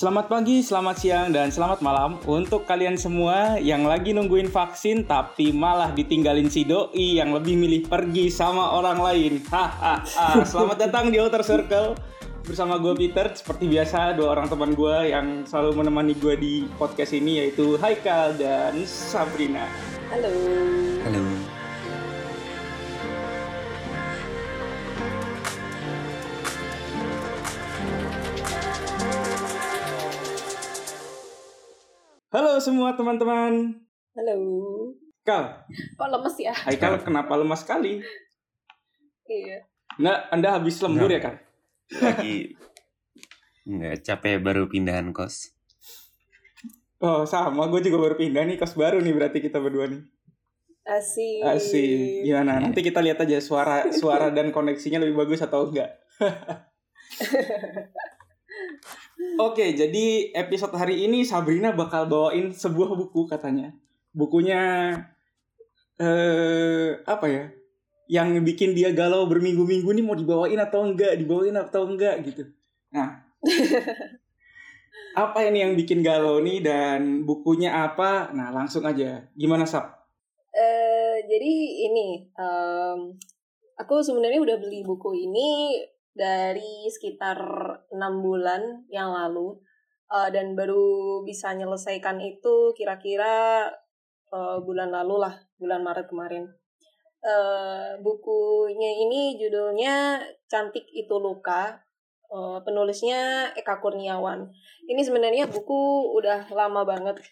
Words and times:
Selamat 0.00 0.32
pagi, 0.32 0.64
selamat 0.64 0.96
siang, 0.96 1.28
dan 1.28 1.52
selamat 1.52 1.84
malam 1.84 2.16
untuk 2.24 2.64
kalian 2.64 2.96
semua 2.96 3.60
yang 3.60 3.84
lagi 3.84 4.16
nungguin 4.16 4.48
vaksin 4.48 5.04
tapi 5.04 5.52
malah 5.52 5.92
ditinggalin 5.92 6.48
si 6.48 6.64
doi 6.64 7.20
yang 7.20 7.36
lebih 7.36 7.52
milih 7.52 7.84
pergi 7.84 8.32
sama 8.32 8.80
orang 8.80 8.96
lain. 8.96 9.44
Hahaha. 9.52 10.40
Selamat 10.48 10.88
datang 10.88 11.12
di 11.12 11.20
Outer 11.20 11.44
Circle 11.44 12.00
bersama 12.48 12.80
gue 12.80 12.96
Peter. 12.96 13.28
Seperti 13.28 13.68
biasa 13.68 14.16
dua 14.16 14.40
orang 14.40 14.48
teman 14.48 14.72
gue 14.72 15.12
yang 15.12 15.44
selalu 15.44 15.84
menemani 15.84 16.16
gue 16.16 16.32
di 16.32 16.64
podcast 16.80 17.12
ini 17.12 17.44
yaitu 17.44 17.76
Haikal 17.76 18.32
dan 18.40 18.80
Sabrina. 18.88 19.68
Halo. 20.08 20.79
Halo. 32.30 32.62
Semua 32.62 32.94
teman-teman. 32.94 33.74
Halo. 34.14 34.38
Kal, 35.26 35.66
Kok 35.98 36.08
lemes 36.14 36.36
ya? 36.38 36.54
Haikal 36.54 37.02
kenapa 37.02 37.34
lemas 37.34 37.66
sekali? 37.66 37.98
Iya. 39.26 39.66
Nggak, 39.98 40.18
Anda 40.30 40.48
habis 40.54 40.78
lembur 40.78 41.10
ya 41.10 41.18
kan? 41.18 41.42
Lagi 41.98 42.54
nggak 43.66 44.06
capek 44.06 44.38
baru 44.38 44.70
pindahan 44.70 45.10
kos. 45.10 45.58
Oh 47.02 47.26
sama, 47.26 47.66
gue 47.66 47.82
juga 47.90 47.98
baru 47.98 48.14
pindah 48.14 48.46
nih 48.46 48.62
kos 48.62 48.78
baru 48.78 49.02
nih 49.02 49.10
berarti 49.10 49.42
kita 49.42 49.58
berdua 49.58 49.90
nih. 49.90 50.02
Asik. 50.86 51.42
Asik. 51.42 52.30
Gimana? 52.30 52.62
Nanti 52.62 52.78
kita 52.86 53.02
lihat 53.02 53.26
aja 53.26 53.42
suara 53.42 53.90
suara 53.90 54.30
dan 54.30 54.54
koneksinya 54.54 55.02
lebih 55.02 55.18
bagus 55.18 55.42
atau 55.42 55.66
enggak. 55.66 55.98
Oke, 59.40 59.76
jadi 59.76 60.32
episode 60.32 60.72
hari 60.72 61.04
ini 61.04 61.28
Sabrina 61.28 61.76
bakal 61.76 62.08
bawain 62.08 62.56
sebuah 62.56 62.96
buku 62.96 63.28
katanya. 63.28 63.72
Bukunya 64.16 64.92
eh 66.00 66.96
apa 67.04 67.26
ya? 67.28 67.44
Yang 68.08 68.28
bikin 68.48 68.70
dia 68.72 68.90
galau 68.96 69.28
berminggu-minggu 69.28 69.92
nih 69.92 70.04
mau 70.04 70.16
dibawain 70.16 70.56
atau 70.56 70.88
enggak, 70.88 71.20
dibawain 71.20 71.56
atau 71.56 71.84
enggak 71.84 72.16
gitu. 72.24 72.48
Nah, 72.96 73.22
apa 75.24 75.38
ini 75.46 75.68
yang 75.68 75.76
bikin 75.76 76.00
galau 76.00 76.40
nih 76.40 76.64
dan 76.64 77.22
bukunya 77.28 77.86
apa? 77.86 78.32
Nah, 78.32 78.48
langsung 78.50 78.82
aja. 78.88 79.28
Gimana, 79.36 79.68
Sab? 79.68 80.00
Eh, 80.50 81.22
jadi 81.28 81.52
ini, 81.86 82.26
em, 82.34 83.14
aku 83.78 84.02
sebenarnya 84.02 84.42
udah 84.42 84.56
beli 84.58 84.82
buku 84.82 85.28
ini 85.30 85.78
dari 86.12 86.86
sekitar 86.90 87.38
enam 87.94 88.22
bulan 88.22 88.86
yang 88.90 89.14
lalu 89.14 89.60
Eh, 90.10 90.28
dan 90.34 90.58
baru 90.58 91.22
bisa 91.22 91.54
menyelesaikan 91.54 92.18
itu 92.18 92.74
kira-kira 92.74 93.66
eh, 94.34 94.58
bulan 94.66 94.90
lalu 94.90 95.22
lah, 95.22 95.34
bulan 95.54 95.86
Maret 95.86 96.10
kemarin. 96.10 96.44
Eh, 97.22 97.90
bukunya 98.02 98.90
ini 99.06 99.38
judulnya 99.38 100.18
Cantik 100.50 100.86
Itu 100.90 101.22
Luka. 101.22 101.78
Eh, 102.26 102.58
penulisnya 102.66 103.50
Eka 103.54 103.78
Kurniawan. 103.78 104.50
Ini 104.90 104.98
sebenarnya 105.06 105.46
buku 105.46 106.14
udah 106.18 106.50
lama 106.50 106.82
banget 106.86 107.22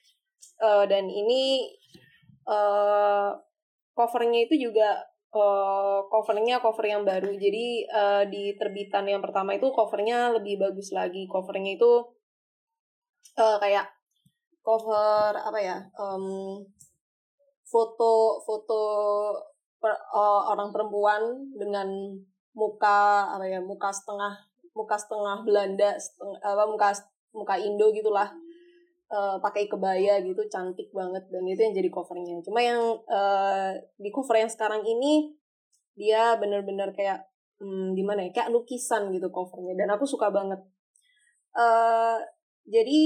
Eh, 0.58 0.84
dan 0.90 1.06
ini 1.06 1.70
eh 2.48 3.30
covernya 3.94 4.40
itu 4.46 4.70
juga 4.70 5.06
eh 5.28 5.98
covernya 6.08 6.56
cover 6.64 6.86
yang 6.88 7.02
baru. 7.04 7.30
Jadi 7.36 7.84
eh, 7.84 8.24
di 8.32 8.56
terbitan 8.56 9.04
yang 9.08 9.20
pertama 9.20 9.52
itu 9.56 9.68
covernya 9.72 10.32
lebih 10.36 10.56
bagus 10.60 10.88
lagi. 10.96 11.28
Covernya 11.28 11.76
itu 11.76 11.90
eh, 13.36 13.56
kayak 13.62 13.86
cover 14.64 15.32
apa 15.36 15.58
ya? 15.60 15.76
em, 15.96 16.24
foto 17.68 18.40
foto 18.46 18.80
per- 19.80 20.04
eh, 20.16 20.42
orang 20.52 20.72
perempuan 20.74 21.22
dengan 21.56 21.88
muka 22.56 23.28
apa 23.36 23.44
ya? 23.44 23.60
Muka 23.60 23.92
setengah 23.92 24.32
muka 24.72 24.96
setengah 24.96 25.42
Belanda, 25.42 25.90
setengah, 25.98 26.38
apa 26.40 26.64
muka 26.70 26.88
muka 27.34 27.54
Indo 27.60 27.90
gitulah 27.92 28.30
eh, 29.08 29.36
pakai 29.40 29.64
kebaya 29.66 30.20
gitu 30.20 30.44
cantik 30.46 30.92
banget 30.92 31.24
dan 31.28 31.44
itu 31.48 31.60
yang 31.64 31.74
jadi 31.74 31.88
covernya. 31.88 32.40
Cuma 32.44 32.60
yang 32.60 32.80
eh, 33.08 33.72
di 33.96 34.12
cover 34.12 34.36
yang 34.36 34.50
sekarang 34.52 34.84
ini 34.84 35.32
dia 35.98 36.36
bener-bener 36.38 36.94
kayak 36.94 37.26
hmm, 37.58 37.96
gimana 37.96 38.22
ya 38.28 38.30
kayak 38.30 38.52
lukisan 38.54 39.10
gitu 39.10 39.32
covernya 39.32 39.74
dan 39.74 39.88
aku 39.90 40.04
suka 40.06 40.30
banget. 40.30 40.60
Eh 41.56 42.16
jadi 42.68 43.00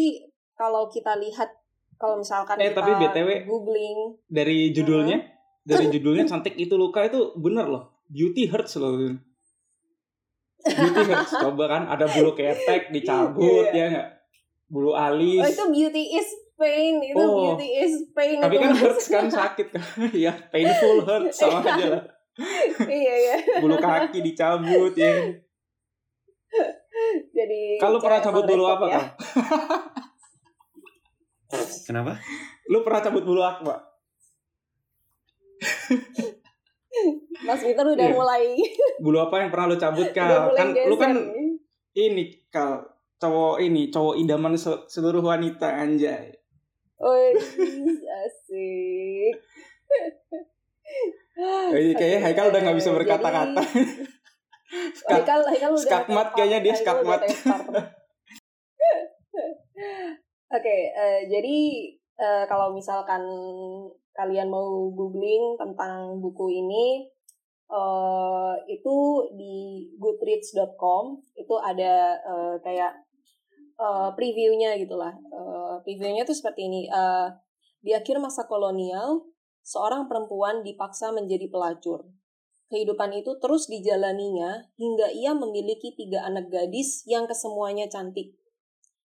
kalau 0.52 0.90
kita 0.90 1.16
lihat 1.16 1.48
kalau 1.96 2.18
misalkan 2.18 2.58
Eh, 2.58 2.74
kita 2.74 2.82
tapi 2.82 2.92
BTW 2.98 3.28
googling 3.46 4.18
dari 4.26 4.74
judulnya 4.74 5.22
dari 5.62 5.86
judulnya 5.94 6.26
cantik 6.26 6.58
itu 6.58 6.74
luka 6.74 7.06
itu 7.06 7.32
bener 7.38 7.70
loh. 7.70 8.02
Beauty 8.10 8.50
hurts 8.50 8.76
loh. 8.76 8.98
Beauty 10.62 11.02
hurts 11.08 11.32
coba 11.46 11.64
kan 11.78 11.82
ada 11.88 12.04
bulu 12.06 12.34
ketek 12.34 12.90
dicabut 12.92 13.70
Iya. 13.72 13.78
ya 13.78 13.84
nggak 13.94 14.08
bulu 14.72 14.90
oh 14.90 14.96
alis 14.96 15.44
itu 15.44 15.64
beauty 15.68 16.16
is 16.16 16.28
pain 16.56 16.96
itu 16.98 17.12
Oh. 17.12 17.52
beauty 17.52 17.68
is 17.76 18.08
pain 18.16 18.40
tapi 18.40 18.56
kan 18.56 18.72
hurts 18.72 19.06
kan 19.06 19.28
sakit 19.28 19.68
kan. 19.68 19.84
Ya 20.24 20.32
painful 20.48 21.04
hurts 21.04 21.36
sama 21.36 21.60
aja 21.60 21.86
lah. 21.92 22.02
Iya 22.88 23.14
iya. 23.20 23.36
Bulu 23.60 23.76
kaki 23.76 24.24
dicabut 24.24 24.96
ya 24.96 25.12
jadi 27.32 27.76
kalau 27.76 28.00
pernah 28.00 28.20
cabut 28.20 28.44
bulu 28.44 28.64
apa 28.64 28.84
ya. 28.88 28.96
kan 28.96 29.06
Kenapa? 31.88 32.16
lu 32.68 32.80
pernah 32.80 33.00
cabut 33.02 33.24
bulu 33.24 33.44
apa 33.44 33.76
Mas 37.42 37.60
Peter 37.60 37.82
udah 37.82 38.06
Iya. 38.06 38.14
mulai. 38.14 38.44
Bulu 39.00 39.18
apa 39.18 39.40
yang 39.40 39.50
pernah 39.50 39.72
lu 39.72 39.76
cabut 39.76 40.08
mulai 40.08 40.52
kan 40.54 40.68
lu 40.86 40.96
kan 40.96 41.12
ini 41.92 42.24
kal 42.48 42.91
cowok 43.22 43.62
ini 43.62 43.86
cowok 43.94 44.18
idaman 44.18 44.58
se- 44.58 44.82
seluruh 44.90 45.22
wanita 45.22 45.70
anjay 45.70 46.34
Oh, 47.02 47.18
asik. 48.22 49.34
Jadi 51.74 51.90
kayaknya 51.98 52.18
Haikal 52.22 52.54
udah 52.54 52.60
nggak 52.62 52.78
bisa 52.78 52.94
berkata-kata. 52.94 53.62
Skat- 54.94 55.10
Haikal, 55.26 55.40
Haikal 55.50 55.70
udah 55.74 55.82
skakmat 55.82 56.28
kayaknya 56.38 56.58
dia 56.62 56.74
skakmat. 56.78 57.20
Oke, 60.52 60.76
eh, 60.94 61.20
jadi 61.26 61.58
eh, 62.22 62.44
kalau 62.46 62.70
misalkan 62.70 63.24
kalian 64.14 64.46
mau 64.46 64.92
googling 64.94 65.56
tentang 65.58 66.22
buku 66.22 66.62
ini, 66.62 67.08
eh, 67.66 68.54
itu 68.70 68.96
di 69.34 69.90
goodreads.com 69.98 71.18
itu 71.34 71.54
ada 71.58 72.14
eh, 72.20 72.54
kayak 72.62 72.94
eh, 73.82 74.10
previewnya 74.14 74.78
gitulah. 74.78 75.10
Eh, 75.10 75.76
previewnya 75.82 76.22
tuh 76.22 76.38
seperti 76.38 76.70
ini. 76.70 76.86
Eh, 76.86 77.28
di 77.82 77.90
akhir 77.90 78.22
masa 78.22 78.46
kolonial, 78.46 79.26
seorang 79.66 80.06
perempuan 80.06 80.62
dipaksa 80.62 81.10
menjadi 81.10 81.50
pelacur. 81.50 82.06
Kehidupan 82.70 83.12
itu 83.12 83.36
terus 83.36 83.68
dijalaninya 83.68 84.72
hingga 84.80 85.12
ia 85.12 85.36
memiliki 85.36 85.92
tiga 85.92 86.24
anak 86.24 86.48
gadis 86.48 87.04
yang 87.04 87.28
kesemuanya 87.28 87.90
cantik. 87.90 88.32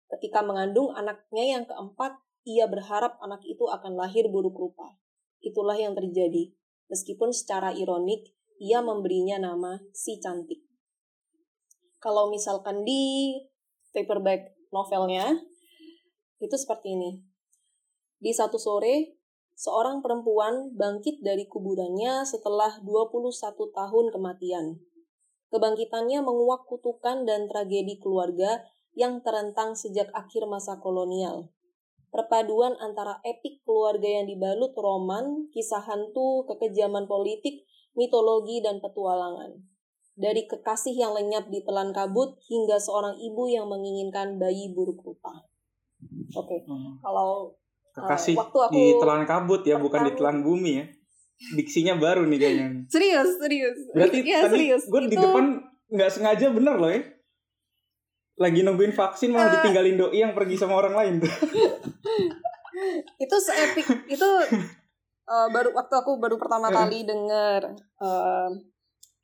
Ketika 0.09 0.41
mengandung 0.41 0.97
anaknya 0.97 1.59
yang 1.59 1.65
keempat, 1.69 2.19
ia 2.49 2.65
berharap 2.67 3.21
anak 3.21 3.45
itu 3.45 3.69
akan 3.69 4.01
lahir 4.01 4.33
buruk 4.33 4.57
rupa. 4.57 4.97
Itulah 5.45 5.77
yang 5.77 5.93
terjadi. 5.93 6.51
Meskipun 6.89 7.37
secara 7.37 7.71
ironik, 7.77 8.33
ia 8.57 8.81
memberinya 8.81 9.39
nama 9.39 9.79
si 9.93 10.19
cantik. 10.19 10.65
Kalau 12.01 12.33
misalkan 12.33 12.83
di 12.83 13.37
paperback 13.93 14.57
novelnya, 14.71 15.39
itu 16.41 16.57
seperti 16.57 16.97
ini. 16.97 17.21
Di 18.21 18.33
satu 18.33 18.57
sore, 18.57 19.21
seorang 19.55 20.01
perempuan 20.01 20.73
bangkit 20.75 21.21
dari 21.21 21.45
kuburannya 21.45 22.25
setelah 22.25 22.81
21 22.83 23.31
tahun 23.77 24.07
kematian. 24.11 24.67
Kebangkitannya 25.51 26.23
menguak 26.23 26.65
kutukan 26.71 27.27
dan 27.27 27.51
tragedi 27.51 27.99
keluarga 27.99 28.63
yang 28.95 29.19
terentang 29.23 29.75
sejak 29.75 30.09
akhir 30.15 30.47
masa 30.47 30.79
kolonial. 30.79 31.51
Perpaduan 32.11 32.75
antara 32.83 33.23
epik 33.23 33.63
keluarga 33.63 34.07
yang 34.07 34.27
dibalut 34.27 34.75
roman, 34.75 35.47
kisah 35.55 35.83
hantu, 35.87 36.43
kekejaman 36.51 37.07
politik, 37.07 37.63
mitologi, 37.95 38.59
dan 38.59 38.83
petualangan. 38.83 39.63
Dari 40.21 40.45
kekasih 40.45 40.93
yang 40.93 41.17
lenyap 41.17 41.49
di 41.49 41.65
telan 41.65 41.97
kabut 41.97 42.37
hingga 42.45 42.77
seorang 42.77 43.17
ibu 43.17 43.49
yang 43.49 43.67
menginginkan 43.73 44.37
bayi 44.37 44.69
buruk 44.77 45.01
rupa. 45.01 45.33
Oke, 46.37 46.61
kalau 47.01 47.57
Kekasih 47.91 48.39
waktu 48.39 48.59
aku 48.71 48.73
di 48.73 48.85
telan 49.03 49.23
kabut 49.27 49.63
ya, 49.67 49.77
bukan 49.83 50.07
di 50.07 50.13
telan 50.15 50.47
bumi 50.47 50.73
ya. 50.79 50.85
Diksinya 51.57 51.97
baru 51.97 52.29
nih 52.29 52.37
kayaknya. 52.37 52.67
serius 52.93 53.41
serius 53.41 53.77
Berarti 53.97 54.21
ya 54.29 54.45
tadi 54.45 54.53
serius 54.61 54.83
gue 54.85 55.01
di 55.09 55.17
depan 55.17 55.57
nggak 55.89 56.11
sengaja 56.13 56.53
bener 56.53 56.77
loh 56.77 56.93
ya. 56.93 57.01
lagi 58.41 58.65
nungguin 58.65 58.97
vaksin 58.97 59.37
malah 59.37 59.53
ditinggalin 59.53 60.01
doi 60.01 60.17
yang 60.17 60.33
pergi 60.33 60.57
sama 60.57 60.77
orang 60.77 60.97
lain 60.97 61.15
tuh. 61.21 61.29
itu 63.25 63.37
seepik 63.37 63.87
itu 64.09 64.29
uh, 65.29 65.49
baru 65.55 65.77
waktu 65.77 65.95
aku 65.97 66.17
baru 66.17 66.41
pertama 66.41 66.73
kali 66.73 67.05
denger 67.05 67.77
uh, 68.01 68.49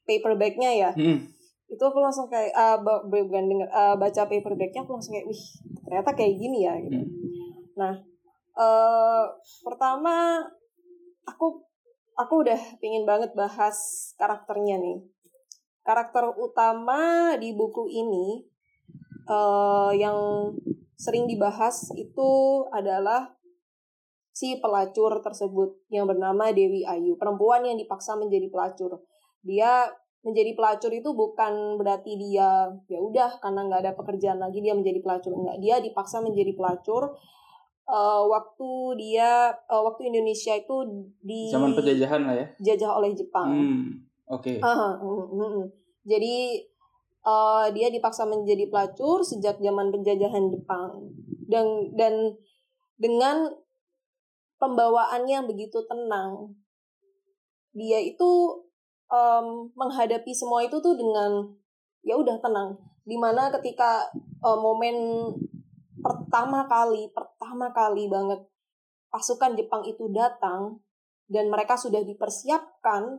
paperbacknya 0.07 0.71
ya 0.73 0.91
Hmm. 0.95 1.19
itu 1.67 1.83
aku 1.83 1.99
langsung 1.99 2.31
kayak 2.31 2.55
uh, 2.55 2.79
bukan 3.11 3.45
denger 3.51 3.69
uh, 3.75 3.99
baca 3.99 4.23
paperbacknya 4.31 4.87
aku 4.87 4.95
langsung 4.95 5.19
kayak 5.19 5.27
wih 5.27 5.43
ternyata 5.83 6.11
kayak 6.15 6.35
gini 6.39 6.59
ya 6.65 6.75
gitu 6.81 7.03
Hmm. 7.03 7.11
nah 7.77 7.95
uh, 8.57 9.25
pertama 9.67 10.47
aku 11.27 11.67
aku 12.17 12.35
udah 12.47 12.61
pingin 12.81 13.05
banget 13.05 13.35
bahas 13.35 13.77
karakternya 14.17 14.79
nih 14.79 15.03
karakter 15.85 16.33
utama 16.39 17.35
di 17.37 17.53
buku 17.53 17.91
ini 17.91 18.47
uh, 19.29 19.93
yang 19.93 20.51
sering 20.97 21.29
dibahas 21.29 21.93
itu 21.95 22.31
adalah 22.73 23.37
si 24.37 24.61
pelacur 24.61 25.25
tersebut 25.25 25.81
yang 25.89 26.05
bernama 26.05 26.53
Dewi 26.53 26.85
Ayu, 26.85 27.17
perempuan 27.17 27.65
yang 27.65 27.81
dipaksa 27.81 28.21
menjadi 28.21 28.53
pelacur. 28.53 29.01
Dia 29.43 29.91
menjadi 30.27 30.59
pelacur 30.59 30.91
itu 30.91 31.11
bukan 31.15 31.79
berarti 31.79 32.19
dia 32.19 32.67
ya 32.91 32.99
udah 32.99 33.39
karena 33.39 33.71
nggak 33.71 33.81
ada 33.87 33.93
pekerjaan 33.95 34.43
lagi 34.43 34.59
dia 34.59 34.75
menjadi 34.75 34.99
pelacur 34.99 35.31
enggak 35.39 35.63
dia 35.63 35.79
dipaksa 35.79 36.19
menjadi 36.19 36.51
pelacur 36.59 37.15
eh, 37.87 38.23
waktu 38.27 38.71
dia 38.99 39.55
eh, 39.55 39.83
waktu 39.87 40.11
Indonesia 40.11 40.59
itu 40.59 40.77
di 41.23 41.47
Zaman 41.47 41.79
penjajahan 41.79 42.27
lah 42.27 42.35
ya. 42.35 42.47
jajah 42.59 42.91
oleh 42.99 43.15
Jepang. 43.15 43.49
Hmm. 43.55 43.83
Oke. 44.27 44.59
Ah, 44.59 44.99
mm, 44.99 45.31
mm, 45.31 45.39
mm. 45.39 45.67
Jadi 46.03 46.37
eh, 47.23 47.67
dia 47.71 47.89
dipaksa 47.95 48.27
menjadi 48.27 48.67
pelacur 48.67 49.23
sejak 49.23 49.63
zaman 49.63 49.95
penjajahan 49.95 50.51
Jepang 50.51 51.07
dan 51.47 51.95
dan 51.95 52.35
dengan 52.99 53.47
pembawaannya 54.59 55.35
yang 55.39 55.47
begitu 55.47 55.85
tenang, 55.87 56.57
dia 57.77 58.01
itu 58.03 58.31
em, 59.11 59.47
menghadapi 59.75 60.33
semua 60.35 60.63
itu 60.67 60.79
tuh 60.81 60.95
dengan 60.95 61.55
ya 62.07 62.15
udah 62.19 62.39
tenang. 62.39 62.79
Di 63.07 63.17
mana 63.19 63.51
ketika 63.55 64.11
eh, 64.19 64.59
momen 64.59 64.97
pertama 66.03 66.67
kali, 66.71 67.11
pertama 67.11 67.71
kali 67.75 68.07
banget 68.07 68.41
pasukan 69.11 69.57
Jepang 69.57 69.83
itu 69.89 70.11
datang 70.13 70.83
dan 71.27 71.51
mereka 71.51 71.75
sudah 71.75 72.03
dipersiapkan 72.05 73.19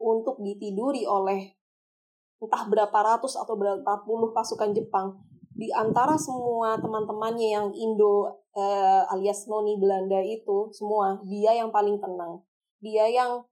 untuk 0.00 0.40
ditiduri 0.40 1.04
oleh 1.04 1.52
entah 2.42 2.66
berapa 2.66 2.94
ratus 2.94 3.38
atau 3.38 3.54
berapa 3.54 4.02
puluh 4.02 4.34
pasukan 4.34 4.74
Jepang 4.74 5.22
di 5.52 5.70
antara 5.70 6.18
semua 6.18 6.80
teman-temannya 6.80 7.48
yang 7.54 7.68
Indo 7.70 8.42
eh, 8.56 9.02
alias 9.14 9.46
noni 9.46 9.78
Belanda 9.78 10.18
itu 10.24 10.72
semua 10.74 11.22
dia 11.22 11.54
yang 11.54 11.70
paling 11.70 12.02
tenang 12.02 12.42
dia 12.82 13.06
yang 13.06 13.46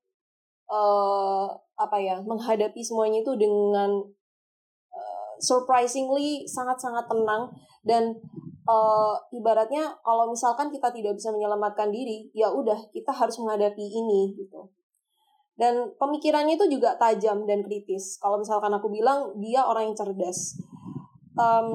eh, 0.66 1.46
apa 1.80 1.96
ya 1.96 2.20
menghadapi 2.20 2.84
semuanya 2.84 3.24
itu 3.24 3.32
dengan 3.40 4.04
eh, 4.92 5.32
surprisingly 5.40 6.44
sangat-sangat 6.44 7.08
tenang 7.08 7.48
dan 7.80 8.12
eh, 8.68 9.14
ibaratnya 9.32 9.96
kalau 10.04 10.28
misalkan 10.28 10.68
kita 10.68 10.92
tidak 10.92 11.16
bisa 11.16 11.32
menyelamatkan 11.32 11.88
diri 11.88 12.28
ya 12.36 12.52
udah 12.52 12.76
kita 12.92 13.16
harus 13.16 13.40
menghadapi 13.40 13.80
ini 13.80 14.36
gitu 14.36 14.68
dan 15.56 15.92
pemikirannya 16.00 16.56
itu 16.56 16.72
juga 16.72 16.96
tajam 16.96 17.44
dan 17.44 17.60
kritis. 17.60 18.16
Kalau 18.16 18.40
misalkan 18.40 18.72
aku 18.72 18.88
bilang 18.88 19.36
dia 19.44 19.60
orang 19.60 19.92
yang 19.92 19.96
cerdas, 19.98 20.56
Em, 21.40 21.68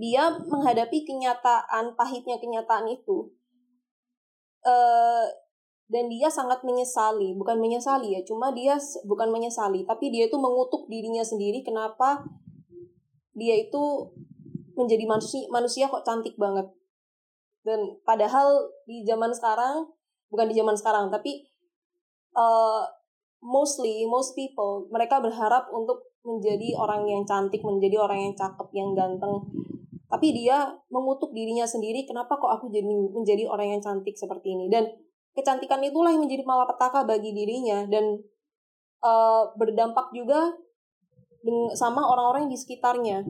dia 0.00 0.32
menghadapi 0.48 1.04
kenyataan 1.04 1.92
pahitnya 1.98 2.40
kenyataan 2.40 2.88
itu, 2.88 3.28
eh 4.64 5.26
dan 5.90 6.06
dia 6.06 6.30
sangat 6.30 6.62
menyesali, 6.62 7.34
bukan 7.34 7.58
menyesali 7.58 8.14
ya, 8.14 8.22
cuma 8.22 8.54
dia 8.54 8.78
bukan 9.02 9.26
menyesali, 9.34 9.82
tapi 9.82 10.14
dia 10.14 10.30
itu 10.30 10.38
mengutuk 10.38 10.86
dirinya 10.86 11.26
sendiri 11.26 11.66
kenapa 11.66 12.22
dia 13.34 13.58
itu 13.58 14.06
menjadi 14.78 15.04
manusia 15.10 15.44
manusia 15.50 15.90
kok 15.90 16.06
cantik 16.06 16.38
banget. 16.38 16.70
Dan 17.66 17.98
padahal 18.06 18.70
di 18.86 19.02
zaman 19.02 19.34
sekarang, 19.34 19.90
bukan 20.30 20.46
di 20.46 20.54
zaman 20.54 20.78
sekarang, 20.78 21.10
tapi 21.10 21.42
uh, 22.38 22.86
mostly 23.42 24.06
most 24.06 24.38
people 24.38 24.86
mereka 24.94 25.18
berharap 25.18 25.68
untuk 25.74 26.06
menjadi 26.22 26.78
orang 26.78 27.02
yang 27.10 27.26
cantik, 27.26 27.66
menjadi 27.66 27.98
orang 27.98 28.30
yang 28.30 28.34
cakep, 28.38 28.68
yang 28.78 28.94
ganteng. 28.94 29.42
Tapi 30.06 30.34
dia 30.34 30.70
mengutuk 30.86 31.34
dirinya 31.34 31.66
sendiri, 31.66 32.06
kenapa 32.06 32.38
kok 32.38 32.50
aku 32.50 32.70
jadi 32.70 32.86
menjadi 32.86 33.50
orang 33.50 33.74
yang 33.78 33.82
cantik 33.82 34.14
seperti 34.14 34.54
ini? 34.54 34.70
Dan 34.70 34.86
kecantikan 35.36 35.80
itulah 35.84 36.10
yang 36.10 36.24
menjadi 36.26 36.42
malapetaka 36.42 37.06
bagi 37.06 37.30
dirinya 37.32 37.86
dan 37.86 38.18
uh, 39.04 39.50
berdampak 39.54 40.10
juga 40.12 40.52
sama 41.72 42.04
orang-orang 42.04 42.52
di 42.52 42.56
sekitarnya. 42.56 43.24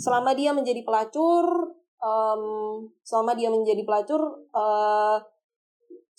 Selama 0.00 0.32
dia 0.32 0.56
menjadi 0.56 0.80
pelacur, 0.80 1.76
em, 2.00 2.42
selama 3.04 3.36
dia 3.36 3.52
menjadi 3.52 3.84
pelacur, 3.84 4.48
eh, 4.48 5.20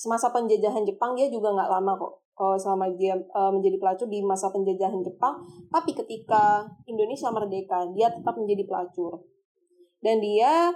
semasa 0.01 0.33
penjajahan 0.33 0.81
Jepang 0.81 1.13
dia 1.13 1.29
juga 1.29 1.53
nggak 1.53 1.69
lama 1.69 1.93
kok 1.93 2.13
kalau 2.33 2.57
selama 2.57 2.89
dia 2.97 3.13
eh, 3.13 3.51
menjadi 3.53 3.77
pelacur 3.77 4.09
di 4.09 4.25
masa 4.25 4.49
penjajahan 4.49 4.97
Jepang 5.05 5.45
tapi 5.69 5.93
ketika 5.93 6.65
Indonesia 6.89 7.29
merdeka 7.29 7.85
dia 7.93 8.09
tetap 8.09 8.33
menjadi 8.33 8.65
pelacur 8.65 9.21
dan 10.01 10.17
dia 10.17 10.73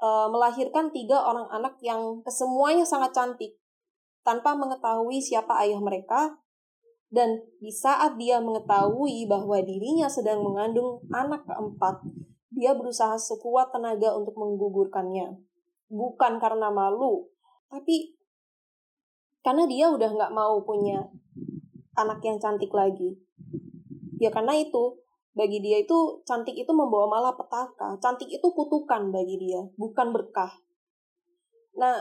eh, 0.00 0.26
melahirkan 0.30 0.90
tiga 0.90 1.22
orang 1.22 1.48
anak 1.52 1.78
yang 1.80 2.20
kesemuanya 2.22 2.84
sangat 2.84 3.12
cantik 3.16 3.56
tanpa 4.26 4.58
mengetahui 4.58 5.22
siapa 5.22 5.62
ayah 5.62 5.78
mereka 5.78 6.40
dan 7.12 7.38
di 7.62 7.70
saat 7.70 8.18
dia 8.18 8.42
mengetahui 8.42 9.30
bahwa 9.30 9.62
dirinya 9.62 10.10
sedang 10.10 10.42
mengandung 10.42 10.98
anak 11.14 11.46
keempat 11.46 12.02
dia 12.50 12.74
berusaha 12.74 13.14
sekuat 13.14 13.70
tenaga 13.70 14.16
untuk 14.18 14.34
menggugurkannya 14.34 15.38
bukan 15.86 16.42
karena 16.42 16.68
malu 16.74 17.30
tapi 17.70 18.16
karena 19.46 19.62
dia 19.70 19.86
udah 19.94 20.10
nggak 20.10 20.34
mau 20.34 20.58
punya 20.66 21.06
anak 21.94 22.18
yang 22.26 22.42
cantik 22.42 22.70
lagi. 22.74 23.14
Ya 24.18 24.34
karena 24.34 24.58
itu 24.58 24.98
bagi 25.36 25.60
dia 25.60 25.84
itu 25.84 26.24
cantik 26.24 26.56
itu 26.56 26.72
membawa 26.72 27.20
malapetaka. 27.20 28.00
Cantik 28.00 28.32
itu 28.32 28.48
kutukan 28.56 29.12
bagi 29.12 29.36
dia, 29.36 29.60
bukan 29.76 30.16
berkah. 30.16 30.48
Nah, 31.76 32.00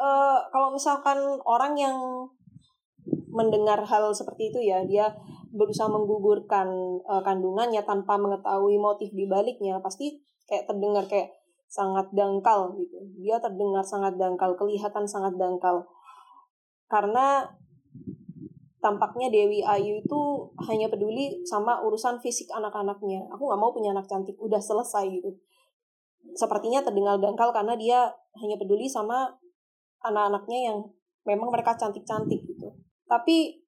eh, 0.00 0.38
kalau 0.48 0.72
misalkan 0.72 1.20
orang 1.44 1.76
yang 1.76 1.96
mendengar 3.28 3.84
hal 3.84 4.16
seperti 4.16 4.48
itu 4.48 4.64
ya, 4.64 4.80
dia 4.88 5.12
berusaha 5.52 5.92
menggugurkan 5.92 6.66
eh, 7.04 7.22
kandungannya 7.22 7.84
tanpa 7.84 8.16
mengetahui 8.16 8.80
motif 8.80 9.12
di 9.12 9.28
baliknya, 9.28 9.76
pasti 9.84 10.24
kayak 10.48 10.64
terdengar 10.64 11.04
kayak 11.04 11.36
sangat 11.68 12.08
dangkal 12.16 12.72
gitu. 12.80 12.96
Dia 13.20 13.36
terdengar 13.44 13.84
sangat 13.84 14.16
dangkal, 14.16 14.56
kelihatan 14.56 15.04
sangat 15.04 15.36
dangkal 15.36 15.84
karena 16.88 17.48
tampaknya 18.84 19.32
Dewi 19.32 19.64
Ayu 19.64 20.04
itu 20.04 20.20
hanya 20.68 20.92
peduli 20.92 21.40
sama 21.48 21.80
urusan 21.80 22.20
fisik 22.20 22.52
anak-anaknya. 22.52 23.24
Aku 23.32 23.48
nggak 23.48 23.56
mau 23.56 23.72
punya 23.72 23.96
anak 23.96 24.04
cantik, 24.04 24.36
udah 24.36 24.60
selesai 24.60 25.08
gitu. 25.08 25.32
Sepertinya 26.36 26.84
terdengar 26.84 27.16
dangkal 27.16 27.48
karena 27.56 27.80
dia 27.80 28.12
hanya 28.36 28.60
peduli 28.60 28.84
sama 28.84 29.32
anak-anaknya 30.04 30.60
yang 30.68 30.78
memang 31.24 31.48
mereka 31.48 31.80
cantik-cantik 31.80 32.44
gitu. 32.44 32.76
Tapi 33.08 33.64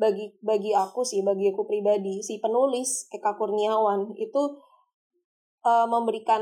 bagi 0.00 0.32
bagi 0.40 0.72
aku 0.72 1.04
sih, 1.04 1.20
bagi 1.20 1.52
aku 1.52 1.68
pribadi, 1.68 2.24
si 2.24 2.40
penulis 2.40 3.12
Eka 3.12 3.36
Kurniawan 3.36 4.16
itu 4.16 4.42
eh, 5.60 5.86
memberikan 5.92 6.40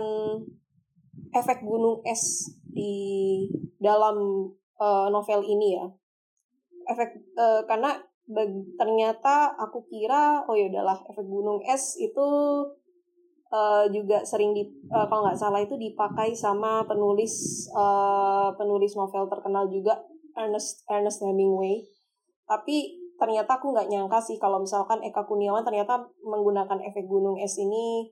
efek 1.34 1.66
gunung 1.66 2.06
es 2.06 2.54
di 2.70 3.42
dalam 3.82 4.46
eh, 4.78 5.06
novel 5.10 5.42
ini 5.42 5.74
ya 5.74 5.90
efek 6.88 7.10
eh, 7.38 7.62
karena 7.66 7.98
bag- 8.26 8.70
ternyata 8.78 9.54
aku 9.58 9.84
kira 9.90 10.46
oh 10.46 10.54
ya 10.54 10.70
udahlah 10.70 10.98
efek 11.10 11.26
gunung 11.26 11.58
es 11.66 11.98
itu 11.98 12.26
eh, 13.52 13.84
juga 13.92 14.24
sering 14.24 14.56
di 14.56 14.64
eh, 14.66 15.06
kalau 15.08 15.22
nggak 15.28 15.38
salah 15.38 15.60
itu 15.60 15.74
dipakai 15.76 16.32
sama 16.32 16.82
penulis 16.88 17.66
eh, 17.72 18.48
penulis 18.56 18.92
novel 18.96 19.28
terkenal 19.28 19.68
juga 19.68 20.00
Ernest 20.36 20.84
Ernest 20.88 21.20
Hemingway. 21.20 21.84
Tapi 22.48 22.98
ternyata 23.20 23.60
aku 23.60 23.70
nggak 23.70 23.88
nyangka 23.92 24.18
sih 24.18 24.36
kalau 24.40 24.58
misalkan 24.64 24.98
Eka 25.04 25.22
Kurniawan 25.28 25.62
ternyata 25.62 26.10
menggunakan 26.26 26.80
efek 26.82 27.06
gunung 27.06 27.38
es 27.38 27.54
ini 27.60 28.10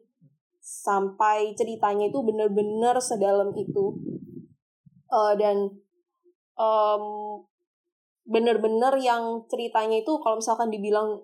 sampai 0.61 1.57
ceritanya 1.57 2.13
itu 2.13 2.21
benar-benar 2.21 3.01
sedalam 3.01 3.51
itu. 3.57 3.97
Eh, 5.11 5.35
dan 5.41 5.57
em, 6.61 7.05
bener-bener 8.31 8.95
yang 9.03 9.43
ceritanya 9.51 9.99
itu 9.99 10.15
kalau 10.23 10.39
misalkan 10.39 10.71
dibilang 10.71 11.19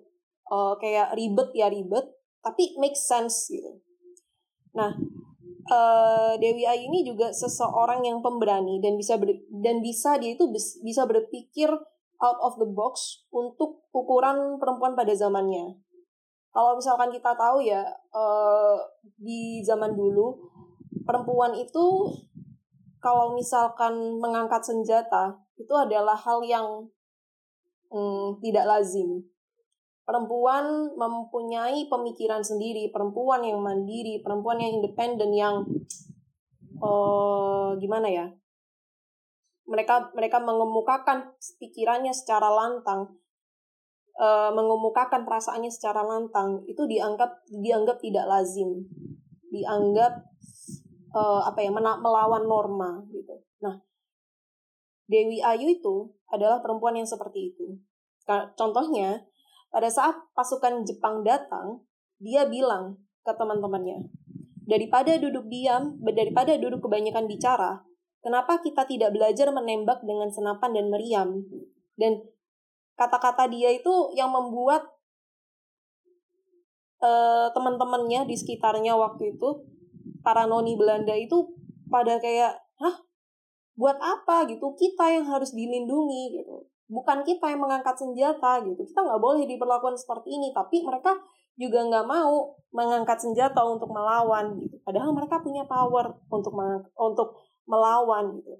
eh, 0.51 0.73
kayak 0.83 1.15
ribet 1.15 1.49
ya 1.55 1.71
ribet 1.71 2.03
tapi 2.43 2.75
make 2.79 2.95
sense 2.95 3.47
gitu. 3.47 3.79
Nah, 4.77 4.93
uh, 5.71 6.33
Dewi 6.39 6.63
Ayu 6.63 6.87
ini 6.87 7.03
juga 7.03 7.33
seseorang 7.33 8.05
yang 8.05 8.23
pemberani 8.23 8.79
dan 8.79 8.95
bisa 8.95 9.19
ber, 9.19 9.33
dan 9.49 9.83
bisa 9.83 10.15
dia 10.21 10.37
itu 10.37 10.47
bisa 10.85 11.03
berpikir 11.09 11.67
out 12.17 12.39
of 12.41 12.57
the 12.57 12.69
box 12.69 13.25
untuk 13.29 13.85
ukuran 13.91 14.57
perempuan 14.61 14.93
pada 14.97 15.13
zamannya. 15.13 15.77
Kalau 16.53 16.73
misalkan 16.79 17.13
kita 17.13 17.37
tahu 17.37 17.61
ya 17.61 17.85
uh, 18.15 18.77
di 19.19 19.61
zaman 19.61 19.93
dulu 19.93 20.33
perempuan 21.05 21.53
itu 21.53 22.09
kalau 22.97 23.37
misalkan 23.37 24.17
mengangkat 24.17 24.65
senjata 24.65 25.37
itu 25.57 25.73
adalah 25.77 26.17
hal 26.17 26.41
yang 26.41 26.89
hmm, 27.91 28.39
tidak 28.43 28.65
lazim. 28.67 29.23
Perempuan 30.07 30.95
mempunyai 30.95 31.91
pemikiran 31.91 32.39
sendiri, 32.39 32.87
perempuan 32.95 33.43
yang 33.43 33.59
mandiri, 33.59 34.23
perempuan 34.23 34.63
yang 34.63 34.79
independen, 34.79 35.35
yang 35.35 35.67
uh, 36.79 37.75
gimana 37.75 38.07
ya? 38.07 38.25
Mereka 39.67 40.15
mereka 40.15 40.39
mengemukakan 40.39 41.35
pikirannya 41.59 42.15
secara 42.15 42.47
lantang, 42.47 43.19
uh, 44.15 44.55
mengemukakan 44.55 45.27
perasaannya 45.27 45.67
secara 45.67 46.07
lantang 46.07 46.63
itu 46.71 46.87
dianggap 46.87 47.43
dianggap 47.51 47.99
tidak 47.99 48.31
lazim, 48.31 48.87
dianggap 49.51 50.23
uh, 51.11 51.43
apa 51.43 51.59
ya 51.67 51.71
melawan 51.75 52.47
norma 52.47 53.03
gitu. 53.11 53.43
Nah, 53.59 53.75
Dewi 55.07 55.39
Ayu 55.39 55.79
itu 55.79 56.11
adalah 56.27 56.59
perempuan 56.59 56.99
yang 56.99 57.07
seperti 57.07 57.55
itu. 57.55 57.79
Contohnya, 58.59 59.23
pada 59.71 59.87
saat 59.87 60.15
pasukan 60.35 60.83
Jepang 60.83 61.23
datang, 61.23 61.83
dia 62.19 62.43
bilang 62.47 62.99
ke 63.23 63.31
teman-temannya, 63.31 64.11
daripada 64.67 65.15
duduk 65.15 65.47
diam, 65.47 65.95
daripada 66.03 66.59
duduk 66.59 66.83
kebanyakan 66.83 67.23
bicara, 67.23 67.87
kenapa 68.19 68.59
kita 68.59 68.83
tidak 68.83 69.15
belajar 69.15 69.47
menembak 69.55 70.03
dengan 70.03 70.27
senapan 70.27 70.75
dan 70.75 70.85
meriam? 70.91 71.29
Dan 71.95 72.19
kata-kata 72.99 73.47
dia 73.47 73.71
itu 73.71 74.11
yang 74.11 74.27
membuat 74.27 74.83
uh, 76.99 77.47
teman-temannya 77.55 78.27
di 78.27 78.35
sekitarnya 78.35 78.99
waktu 78.99 79.39
itu, 79.39 79.63
para 80.19 80.43
noni 80.43 80.75
Belanda 80.75 81.15
itu 81.15 81.47
pada 81.87 82.19
kayak, 82.19 82.59
hah, 82.83 83.06
buat 83.77 83.95
apa 84.01 84.49
gitu? 84.49 84.73
Kita 84.73 85.05
yang 85.13 85.29
harus 85.29 85.53
dilindungi 85.53 86.41
gitu. 86.41 86.65
Bukan 86.89 87.21
kita 87.21 87.53
yang 87.53 87.61
mengangkat 87.61 87.93
senjata 87.95 88.65
gitu. 88.65 88.81
Kita 88.81 89.05
nggak 89.05 89.21
boleh 89.21 89.45
diperlakukan 89.45 89.95
seperti 89.95 90.33
ini. 90.33 90.49
Tapi 90.51 90.81
mereka 90.81 91.13
juga 91.57 91.85
nggak 91.85 92.05
mau 92.09 92.57
mengangkat 92.73 93.21
senjata 93.21 93.61
untuk 93.61 93.93
melawan 93.93 94.57
gitu. 94.59 94.81
Padahal 94.81 95.13
mereka 95.13 95.39
punya 95.39 95.63
power 95.69 96.17
untuk 96.33 96.53
untuk 96.97 97.29
melawan 97.69 98.41
gitu. 98.41 98.57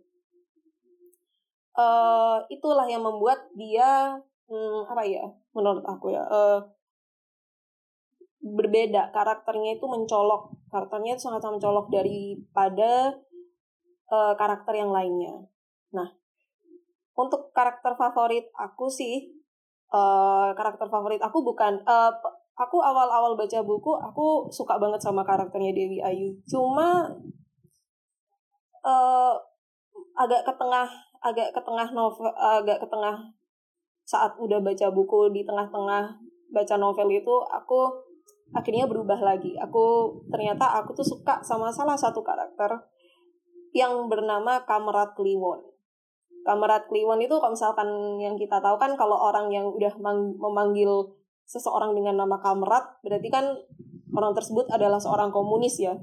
Uh, 1.77 2.41
itulah 2.49 2.89
yang 2.89 3.05
membuat 3.05 3.37
dia 3.53 4.17
hmm, 4.49 4.89
apa 4.89 5.05
ya 5.05 5.29
menurut 5.53 5.85
aku 5.85 6.13
ya 6.13 6.25
uh, 6.25 6.61
berbeda. 8.41 9.13
Karakternya 9.13 9.77
itu 9.77 9.85
mencolok. 9.85 10.53
Karakternya 10.73 11.17
itu 11.17 11.25
sangat 11.25 11.41
sangat 11.41 11.61
mencolok 11.61 11.87
daripada 11.93 13.17
uh, 14.11 14.33
karakter 14.35 14.73
yang 14.75 14.91
lainnya. 14.91 15.47
Nah 15.93 16.09
untuk 17.17 17.49
karakter 17.51 17.97
favorit 17.97 18.45
aku 18.53 18.87
sih 18.93 19.33
uh, 19.89 20.53
karakter 20.53 20.85
favorit 20.87 21.17
aku 21.19 21.41
bukan 21.41 21.81
uh, 21.89 22.13
aku 22.57 22.77
awal-awal 22.81 23.33
baca 23.33 23.59
buku 23.65 23.93
aku 23.97 24.49
suka 24.53 24.77
banget 24.77 25.01
sama 25.01 25.25
karakternya 25.25 25.73
Dewi 25.73 26.01
Ayu. 26.01 26.37
Cuma 26.45 27.09
uh, 28.85 29.33
agak 30.17 30.45
ke 30.45 30.53
tengah 30.57 30.89
agak 31.21 31.49
ke 31.53 31.61
tengah 31.65 31.89
novel 31.93 32.29
agak 32.37 32.77
ke 32.81 32.87
tengah 32.89 33.33
saat 34.07 34.39
udah 34.39 34.63
baca 34.63 34.87
buku 34.93 35.35
di 35.35 35.43
tengah-tengah 35.43 36.15
baca 36.53 36.75
novel 36.79 37.11
itu 37.11 37.35
aku 37.51 37.91
akhirnya 38.55 38.87
berubah 38.87 39.19
lagi. 39.19 39.57
Aku 39.59 40.15
ternyata 40.31 40.79
aku 40.79 40.95
tuh 40.95 41.03
suka 41.03 41.43
sama 41.43 41.67
salah 41.73 41.99
satu 41.99 42.23
karakter 42.23 42.71
yang 43.77 44.09
bernama 44.09 44.65
Kamrat 44.65 45.13
Kliwon 45.13 45.77
Kamerat 46.47 46.87
Kliwon 46.87 47.19
itu 47.19 47.35
kalau 47.43 47.51
misalkan 47.51 47.89
yang 48.23 48.39
kita 48.39 48.63
tahu 48.63 48.79
kan 48.79 48.95
kalau 48.95 49.19
orang 49.19 49.51
yang 49.51 49.67
udah 49.67 49.91
memanggil 50.39 51.11
seseorang 51.43 51.91
dengan 51.91 52.23
nama 52.23 52.39
Kamerat 52.39 53.03
berarti 53.03 53.27
kan 53.27 53.51
orang 54.15 54.31
tersebut 54.31 54.71
adalah 54.71 54.95
seorang 54.95 55.35
komunis 55.35 55.75
ya. 55.75 55.99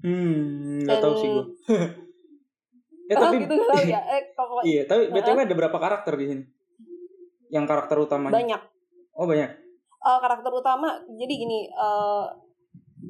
Hmm, 0.00 0.80
nggak 0.88 1.04
tahu 1.04 1.12
sih 1.20 1.28
gue. 1.28 1.44
eh, 3.12 3.16
tapi 3.20 3.36
gitu 3.44 3.52
gak 3.52 3.68
tahu 3.68 3.84
ya. 3.84 4.00
Eh, 4.00 4.22
kalau, 4.32 4.64
iya, 4.64 4.82
tapi 4.88 5.12
btw 5.12 5.44
ada 5.44 5.56
berapa 5.60 5.76
karakter 5.76 6.16
di 6.16 6.24
sini? 6.24 6.44
Yang 7.52 7.64
karakter 7.68 7.96
utamanya? 8.00 8.32
Banyak. 8.32 8.62
Oh 9.20 9.28
banyak. 9.28 9.50
Uh, 10.00 10.18
karakter 10.24 10.48
utama 10.56 11.04
jadi 11.20 11.34
gini 11.36 11.68
uh, 11.76 12.32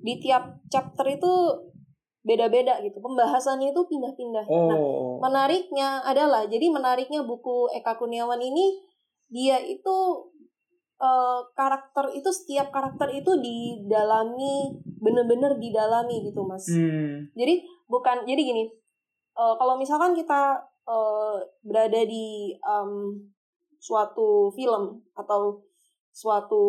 di 0.03 0.19
tiap 0.19 0.59
chapter 0.67 1.07
itu 1.07 1.31
beda-beda 2.21 2.81
gitu. 2.85 3.01
Pembahasannya 3.01 3.73
itu 3.73 3.83
pindah-pindah. 3.89 4.45
Nah, 4.45 4.53
oh. 4.53 4.69
Nah, 4.69 4.79
menariknya 5.29 6.05
adalah 6.05 6.45
jadi 6.45 6.69
menariknya 6.69 7.25
buku 7.25 7.73
Eka 7.73 7.97
Kurniawan 7.97 8.41
ini 8.41 8.77
dia 9.31 9.57
itu 9.63 9.97
uh, 11.01 11.41
karakter 11.57 12.13
itu 12.13 12.29
setiap 12.29 12.69
karakter 12.75 13.09
itu 13.15 13.31
didalami 13.41 14.75
bener-bener 15.01 15.57
didalami 15.57 16.29
gitu 16.29 16.45
mas. 16.45 16.69
Hmm. 16.69 17.31
Jadi 17.33 17.65
bukan 17.89 18.29
jadi 18.29 18.43
gini 18.43 18.65
uh, 19.41 19.55
kalau 19.57 19.81
misalkan 19.81 20.13
kita 20.13 20.61
uh, 20.85 21.41
berada 21.65 22.05
di 22.05 22.53
um, 22.61 23.17
suatu 23.81 24.53
film 24.53 25.01
atau 25.17 25.65
suatu 26.13 26.63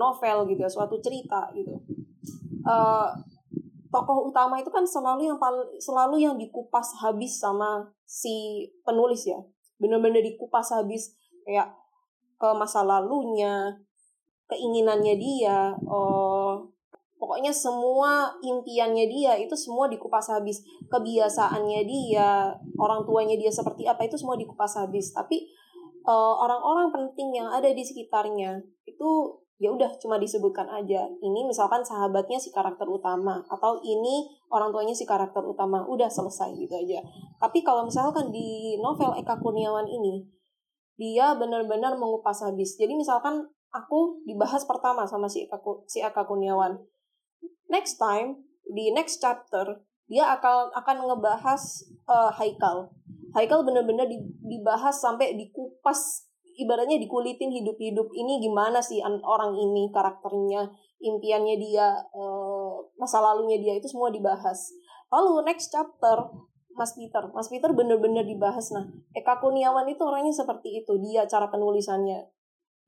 novel 0.00 0.48
gitu 0.48 0.64
ya, 0.64 0.70
suatu 0.70 0.96
cerita 1.02 1.52
gitu. 1.52 1.76
Uh, 2.64 3.12
tokoh 3.94 4.34
utama 4.34 4.58
itu 4.58 4.66
kan 4.74 4.82
selalu 4.82 5.30
yang 5.30 5.38
selalu 5.78 6.16
yang 6.18 6.34
dikupas 6.34 6.98
habis 6.98 7.38
sama 7.38 7.86
si 8.02 8.66
penulis 8.82 9.30
ya. 9.30 9.38
Benar-benar 9.78 10.18
dikupas 10.18 10.74
habis 10.74 11.14
kayak 11.46 11.70
ke 12.34 12.48
masa 12.58 12.82
lalunya 12.82 13.78
keinginannya 14.50 15.14
dia 15.16 15.72
oh 15.86 16.68
pokoknya 17.16 17.54
semua 17.54 18.36
impiannya 18.42 19.06
dia 19.06 19.32
itu 19.38 19.54
semua 19.54 19.86
dikupas 19.86 20.26
habis. 20.34 20.66
Kebiasaannya 20.90 21.80
dia 21.86 22.50
orang 22.74 23.06
tuanya 23.06 23.38
dia 23.38 23.54
seperti 23.54 23.86
apa 23.86 24.10
itu 24.10 24.18
semua 24.18 24.34
dikupas 24.34 24.74
habis. 24.74 25.14
Tapi 25.14 25.46
eh, 26.04 26.34
orang-orang 26.42 26.90
uh, 26.90 26.92
penting 26.92 27.38
yang 27.38 27.48
ada 27.48 27.70
di 27.70 27.80
sekitarnya 27.86 28.58
itu 28.84 29.10
ya 29.62 29.70
udah 29.70 29.90
cuma 30.02 30.18
disebutkan 30.18 30.66
aja. 30.66 31.06
Ini 31.22 31.40
misalkan 31.46 31.86
sahabatnya 31.86 32.38
si 32.42 32.50
karakter 32.50 32.86
utama 32.90 33.38
atau 33.46 33.78
ini 33.86 34.26
orang 34.50 34.74
tuanya 34.74 34.94
si 34.94 35.06
karakter 35.06 35.42
utama 35.46 35.86
udah 35.86 36.10
selesai 36.10 36.58
gitu 36.58 36.74
aja. 36.74 37.00
Tapi 37.38 37.62
kalau 37.62 37.86
misalkan 37.86 38.34
di 38.34 38.78
novel 38.82 39.14
Eka 39.14 39.38
Kurniawan 39.38 39.86
ini 39.86 40.26
dia 40.98 41.34
benar-benar 41.38 41.94
mengupas 41.98 42.42
habis. 42.42 42.74
Jadi 42.74 42.98
misalkan 42.98 43.46
aku 43.70 44.22
dibahas 44.26 44.66
pertama 44.66 45.06
sama 45.06 45.30
si 45.30 45.46
Eka, 45.46 45.58
si 45.86 46.02
Eka 46.02 46.26
Kurniawan. 46.26 46.78
Next 47.70 47.98
time 47.98 48.42
di 48.66 48.90
next 48.90 49.22
chapter 49.22 49.82
dia 50.10 50.34
akan 50.34 50.74
akan 50.74 50.96
ngebahas 51.10 51.62
uh, 52.10 52.30
Haikal. 52.34 52.90
Haikal 53.34 53.66
benar-benar 53.66 54.06
dibahas 54.46 54.98
sampai 55.02 55.34
dikupas 55.34 56.30
ibaratnya 56.58 56.98
dikulitin 57.02 57.50
hidup-hidup 57.50 58.10
ini 58.14 58.42
gimana 58.42 58.78
sih 58.78 59.02
orang 59.02 59.54
ini 59.54 59.90
karakternya 59.90 60.70
impiannya 61.02 61.56
dia 61.60 61.92
uh, 62.14 62.80
masa 62.96 63.20
lalunya 63.20 63.60
dia 63.60 63.76
itu 63.76 63.90
semua 63.90 64.08
dibahas. 64.08 64.72
Lalu 65.12 65.44
next 65.46 65.70
chapter 65.70 66.30
Mas 66.74 66.96
Peter. 66.96 67.22
Mas 67.30 67.46
Peter 67.52 67.70
bener-bener 67.70 68.26
dibahas. 68.26 68.72
Nah 68.74 68.88
Eka 69.14 69.38
Kurniawan 69.38 69.86
itu 69.86 70.02
orangnya 70.02 70.34
seperti 70.34 70.82
itu 70.82 70.98
dia 71.02 71.28
cara 71.28 71.50
penulisannya. 71.50 72.30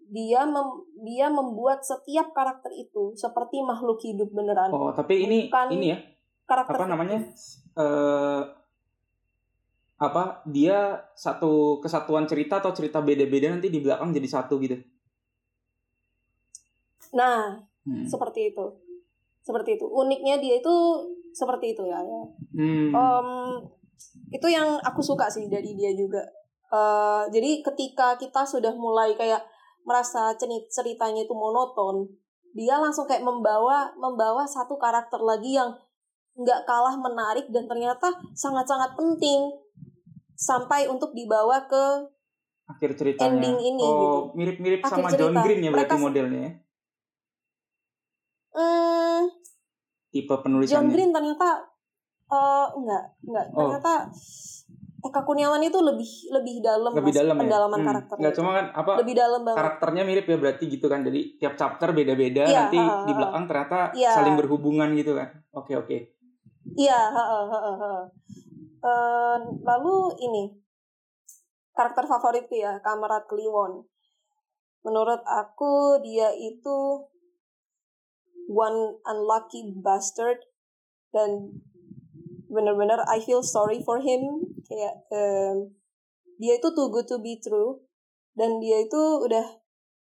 Dia 0.06 0.46
mem, 0.46 0.86
dia 1.02 1.26
membuat 1.26 1.82
setiap 1.82 2.30
karakter 2.30 2.70
itu 2.78 3.10
seperti 3.18 3.58
makhluk 3.62 3.98
hidup 3.98 4.30
beneran. 4.30 4.70
Oh 4.70 4.94
tapi 4.94 5.26
ini 5.26 5.50
Bukan 5.50 5.68
ini 5.74 5.86
ya 5.94 5.98
karakter 6.46 6.78
apa 6.78 6.86
namanya 6.86 7.18
uh, 7.74 8.42
apa 9.96 10.44
dia 10.44 11.00
satu 11.16 11.80
kesatuan 11.80 12.28
cerita 12.28 12.60
atau 12.60 12.76
cerita 12.76 13.00
beda-beda 13.00 13.48
nanti 13.48 13.72
di 13.72 13.80
belakang 13.80 14.12
jadi 14.12 14.28
satu 14.28 14.60
gitu. 14.60 14.76
Nah, 17.16 17.64
hmm. 17.88 18.04
seperti 18.04 18.52
itu. 18.52 18.66
Seperti 19.40 19.80
itu. 19.80 19.88
Uniknya 19.88 20.36
dia 20.36 20.60
itu 20.60 20.74
seperti 21.32 21.72
itu 21.72 21.88
ya. 21.88 22.04
Hmm. 22.52 22.92
Um, 22.92 23.28
itu 24.28 24.46
yang 24.52 24.76
aku 24.84 25.00
suka 25.00 25.32
sih 25.32 25.48
dari 25.48 25.72
dia 25.72 25.96
juga. 25.96 26.20
Uh, 26.68 27.24
jadi 27.32 27.64
ketika 27.64 28.20
kita 28.20 28.44
sudah 28.44 28.74
mulai 28.76 29.16
kayak 29.16 29.40
merasa 29.86 30.34
ceritanya 30.68 31.24
itu 31.24 31.32
monoton, 31.32 32.10
dia 32.52 32.76
langsung 32.76 33.08
kayak 33.08 33.22
membawa 33.24 33.94
membawa 33.96 34.44
satu 34.44 34.76
karakter 34.76 35.22
lagi 35.22 35.56
yang 35.56 35.72
nggak 36.36 36.68
kalah 36.68 36.92
menarik 37.00 37.48
dan 37.48 37.64
ternyata 37.64 38.12
sangat-sangat 38.36 38.92
penting 38.92 39.56
sampai 40.36 40.86
untuk 40.86 41.10
dibawa 41.10 41.64
ke 41.64 41.84
akhir 42.66 42.90
ceritanya 42.94 43.32
ending 43.32 43.56
ini 43.58 43.80
oh 43.80 43.96
gitu. 43.96 44.18
mirip-mirip 44.34 44.80
sama 44.82 45.08
cerita. 45.08 45.22
John 45.22 45.34
Green 45.40 45.60
ya 45.60 45.70
berarti 45.70 45.92
Mereka- 45.92 46.04
modelnya 46.04 46.40
ya? 46.40 46.52
hmm, 48.52 49.20
tipe 50.10 50.28
John 50.28 50.42
penulisannya 50.42 50.90
Green 50.90 51.10
ternyata 51.10 51.48
eh 52.26 52.66
enggak 52.74 53.02
enggak 53.22 53.44
Oh. 53.50 53.70
ternyata 53.70 53.92
Eka 54.98 55.22
Kurniawan 55.22 55.62
itu 55.62 55.78
lebih 55.78 56.10
lebih 56.32 56.54
dalam 56.58 56.90
lebih 56.90 57.14
mas, 57.14 57.16
dalam 57.16 57.34
ya 57.34 57.40
pendalaman 57.40 57.78
Hmm. 57.78 57.86
karakternya 57.86 58.20
nggak 58.20 58.32
itu. 58.32 58.40
cuma 58.42 58.50
kan 58.52 58.66
apa 58.74 58.92
lebih 58.98 59.14
dalam 59.14 59.40
banget 59.40 59.56
karakternya 59.56 60.02
mirip 60.02 60.26
ya 60.26 60.36
berarti 60.36 60.64
gitu 60.66 60.86
kan 60.86 61.00
jadi 61.00 61.20
tiap 61.38 61.54
chapter 61.54 61.88
beda-beda 61.92 62.42
Iya, 62.42 62.58
nanti 62.66 62.76
ha, 62.76 62.90
ha, 62.90 63.04
di 63.06 63.12
belakang 63.14 63.44
ternyata 63.46 63.78
Iya. 63.94 64.10
saling 64.12 64.34
berhubungan 64.34 64.90
gitu 64.92 65.14
kan 65.14 65.30
oke 65.52 65.72
oke 65.76 65.98
Iya, 66.74 66.98
heeh, 67.08 67.44
heeh, 67.46 67.74
heeh. 67.78 68.02
Eh, 68.86 69.38
lalu 69.66 70.14
ini 70.22 70.44
karakter 71.74 72.06
favoritku 72.06 72.54
ya, 72.54 72.78
Kamerat 72.78 73.26
Kliwon. 73.26 73.82
Menurut 74.86 75.26
aku 75.26 75.98
dia 76.06 76.30
itu 76.38 77.02
one 78.46 79.02
unlucky 79.02 79.74
bastard 79.82 80.38
dan 81.10 81.58
bener-bener 82.46 83.02
I 83.10 83.18
feel 83.18 83.42
sorry 83.42 83.82
for 83.82 83.98
him 83.98 84.46
kayak 84.70 85.02
em, 85.10 85.74
dia 86.38 86.54
itu 86.54 86.70
too 86.70 86.86
good 86.94 87.10
to 87.10 87.18
be 87.18 87.42
true 87.42 87.82
dan 88.38 88.62
dia 88.62 88.86
itu 88.86 89.02
udah 89.26 89.58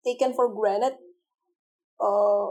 taken 0.06 0.30
for 0.30 0.54
granted 0.54 0.94
eh, 1.98 2.48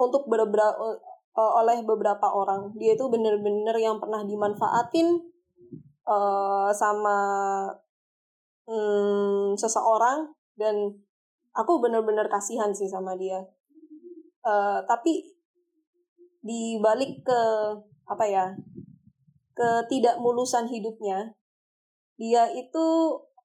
untuk 0.00 0.24
beberapa 0.24 0.96
uh, 1.38 1.52
oleh 1.62 1.86
beberapa 1.86 2.26
orang. 2.26 2.74
Dia 2.74 2.98
itu 2.98 3.06
bener-bener 3.06 3.78
yang 3.78 4.02
pernah 4.02 4.26
dimanfaatin 4.26 5.22
uh, 6.02 6.70
sama 6.74 7.18
hmm, 8.66 9.54
seseorang 9.54 10.34
dan 10.58 10.98
aku 11.54 11.78
bener-bener 11.78 12.26
kasihan 12.26 12.74
sih 12.74 12.90
sama 12.90 13.14
dia. 13.14 13.46
Uh, 14.42 14.82
tapi 14.90 15.38
di 16.42 16.82
balik 16.82 17.22
ke 17.22 17.40
apa 18.08 18.24
ya 18.24 18.46
ketidakmulusan 19.58 20.70
hidupnya, 20.70 21.34
dia 22.14 22.46
itu 22.54 22.86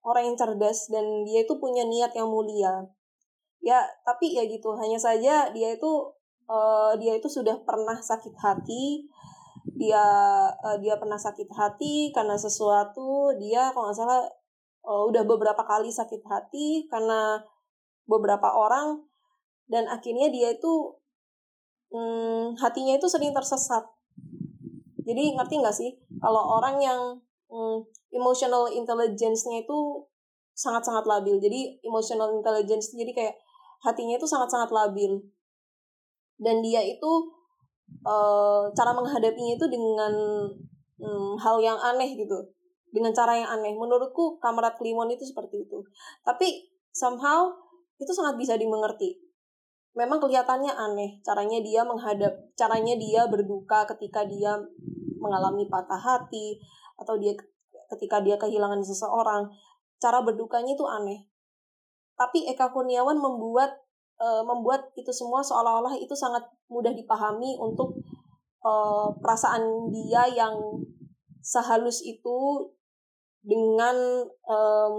orang 0.05 0.33
yang 0.33 0.38
cerdas 0.38 0.93
dan 0.93 1.25
dia 1.25 1.41
itu 1.41 1.57
punya 1.57 1.89
niat 1.89 2.13
yang 2.13 2.29
mulia. 2.29 2.85
Ya, 3.63 3.81
tapi 4.05 4.38
ya 4.38 4.45
gitu. 4.45 4.77
Hanya 4.77 5.00
saja 5.01 5.50
dia 5.50 5.69
itu 5.73 5.91
eh, 6.47 6.91
dia 7.00 7.13
itu 7.17 7.27
sudah 7.31 7.59
pernah 7.63 7.97
sakit 8.00 8.35
hati. 8.39 9.07
Dia 9.77 10.05
eh, 10.51 10.77
dia 10.83 10.95
pernah 11.00 11.19
sakit 11.19 11.50
hati 11.53 12.12
karena 12.15 12.35
sesuatu. 12.35 13.35
Dia 13.39 13.71
kalau 13.71 13.89
nggak 13.91 13.97
salah 13.97 14.23
eh, 14.83 15.03
udah 15.09 15.23
beberapa 15.27 15.63
kali 15.63 15.89
sakit 15.91 16.21
hati 16.27 16.88
karena 16.91 17.41
beberapa 18.07 18.51
orang. 18.51 19.03
Dan 19.67 19.88
akhirnya 19.88 20.27
dia 20.29 20.53
itu 20.53 20.93
hmm, 21.93 22.59
hatinya 22.59 22.95
itu 23.00 23.07
sering 23.07 23.31
tersesat. 23.31 23.88
Jadi 25.03 25.35
ngerti 25.35 25.55
nggak 25.59 25.75
sih? 25.75 25.91
Kalau 26.19 26.59
orang 26.59 26.79
yang 26.79 27.00
hmm, 27.51 27.83
emotional 28.15 28.71
intelligence-nya 28.71 29.63
itu 29.63 30.03
sangat-sangat 30.53 31.03
labil. 31.09 31.41
Jadi 31.41 31.81
emotional 31.83 32.31
intelligence 32.35 32.93
jadi 32.93 33.12
kayak 33.12 33.35
hatinya 33.83 34.15
itu 34.15 34.27
sangat-sangat 34.29 34.71
labil 34.71 35.19
dan 36.43 36.60
dia 36.60 36.84
itu 36.84 37.12
eh, 38.03 38.63
cara 38.75 38.91
menghadapinya 38.91 39.56
itu 39.56 39.65
dengan 39.71 40.13
hmm, 40.99 41.34
hal 41.39 41.58
yang 41.63 41.79
aneh 41.79 42.19
gitu. 42.19 42.51
Dengan 42.93 43.15
cara 43.15 43.39
yang 43.39 43.49
aneh. 43.49 43.73
Menurutku 43.73 44.38
kamerat 44.38 44.77
Kliwon 44.77 45.10
itu 45.10 45.25
seperti 45.25 45.65
itu. 45.65 45.82
Tapi 46.21 46.69
somehow 46.93 47.49
itu 47.97 48.12
sangat 48.13 48.38
bisa 48.38 48.53
dimengerti. 48.60 49.17
Memang 49.97 50.21
kelihatannya 50.21 50.73
aneh. 50.73 51.23
Caranya 51.25 51.63
dia 51.63 51.82
menghadap 51.82 52.34
caranya 52.53 52.93
dia 52.97 53.25
berduka 53.25 53.86
ketika 53.95 54.25
dia 54.25 54.58
mengalami 55.17 55.65
patah 55.71 55.97
hati 55.97 56.60
atau 56.99 57.17
dia 57.17 57.34
ketika 57.89 58.21
dia 58.21 58.38
kehilangan 58.38 58.82
seseorang. 58.84 59.49
Cara 59.97 60.21
berdukanya 60.21 60.73
itu 60.77 60.86
aneh. 60.86 61.25
Tapi 62.13 62.45
Eka 62.45 62.69
Kurniawan 62.69 63.17
membuat 63.17 63.83
eh, 64.17 64.43
membuat 64.43 64.91
itu 64.93 65.10
semua 65.10 65.41
seolah-olah 65.41 65.95
itu 65.95 66.13
sangat 66.13 66.43
mudah 66.67 66.91
dipahami 66.91 67.58
untuk 67.58 67.97
eh, 68.63 69.08
perasaan 69.21 69.89
dia 69.89 70.26
yang 70.30 70.54
sehalus 71.43 71.99
itu 72.02 72.71
dengan 73.43 74.23
em, 74.47 74.93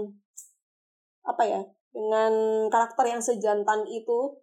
apa 1.25 1.41
ya 1.41 1.61
dengan 1.89 2.33
karakter 2.69 3.09
yang 3.09 3.21
sejantan 3.23 3.81
itu 3.89 4.37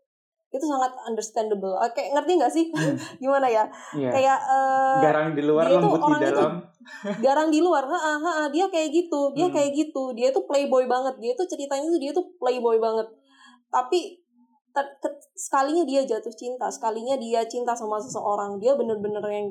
itu 0.52 0.64
sangat 0.68 0.92
understandable. 1.08 1.80
Oke, 1.80 2.12
ngerti 2.12 2.32
nggak 2.37 2.52
sih 2.52 2.68
Hmm. 2.74 2.92
gimana 3.22 3.48
ya? 3.48 3.64
Iya. 3.96 4.11
Kayak 4.12 4.38
eh, 4.44 5.00
garang 5.00 5.28
di 5.32 5.42
luar 5.46 5.64
dia 5.64 5.80
lembut 5.80 5.96
di 5.96 6.04
orang 6.04 6.20
itu 6.20 6.28
dalam 6.28 6.52
garang 7.24 7.48
di 7.48 7.61
luar 7.64 7.85
ha, 7.88 7.96
ha, 7.96 8.12
ha, 8.20 8.44
dia 8.52 8.66
kayak 8.68 8.90
gitu 8.92 9.32
dia 9.32 9.46
Hmm. 9.48 9.54
kayak 9.54 9.70
gitu 9.72 10.12
dia 10.12 10.28
tuh 10.35 10.44
playboy 10.44 10.85
banget 10.85 11.14
dia 11.22 11.32
tuh 11.32 11.46
ceritanya 11.48 11.87
tuh 11.88 12.00
dia 12.02 12.12
tuh 12.12 12.26
playboy 12.37 12.76
banget 12.82 13.06
tapi 13.72 14.20
ter- 14.72 14.96
ke- 14.98 15.20
sekalinya 15.32 15.85
dia 15.85 16.02
jatuh 16.02 16.32
cinta 16.32 16.66
sekalinya 16.66 17.14
dia 17.14 17.44
cinta 17.44 17.72
sama 17.72 17.96
seseorang 17.96 18.56
dia 18.56 18.72
bener-bener 18.72 19.22
yang 19.24 19.48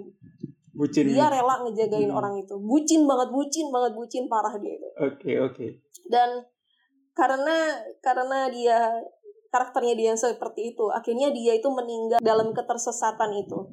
bucin. 0.72 1.06
dia 1.06 1.30
rela 1.30 1.62
ngejagain 1.62 2.10
Hmm. 2.10 2.18
orang 2.18 2.36
itu. 2.38 2.58
Bucin 2.58 3.06
banget 3.06 3.30
bucin 3.30 3.68
banget 3.70 3.94
bucin 3.94 4.26
parah 4.26 4.54
dia 4.58 4.74
itu. 4.74 4.88
Oke 4.98 5.32
oke. 5.40 5.66
Dan 6.08 6.42
karena 7.12 7.76
karena 8.00 8.50
dia 8.50 8.90
karakternya 9.48 9.94
dia 9.94 10.08
yang 10.12 10.20
seperti 10.20 10.72
itu 10.72 10.88
akhirnya 10.90 11.30
dia 11.30 11.54
itu 11.54 11.68
meninggal 11.68 12.20
dalam 12.20 12.52
ketersesatan 12.52 13.36
itu. 13.36 13.68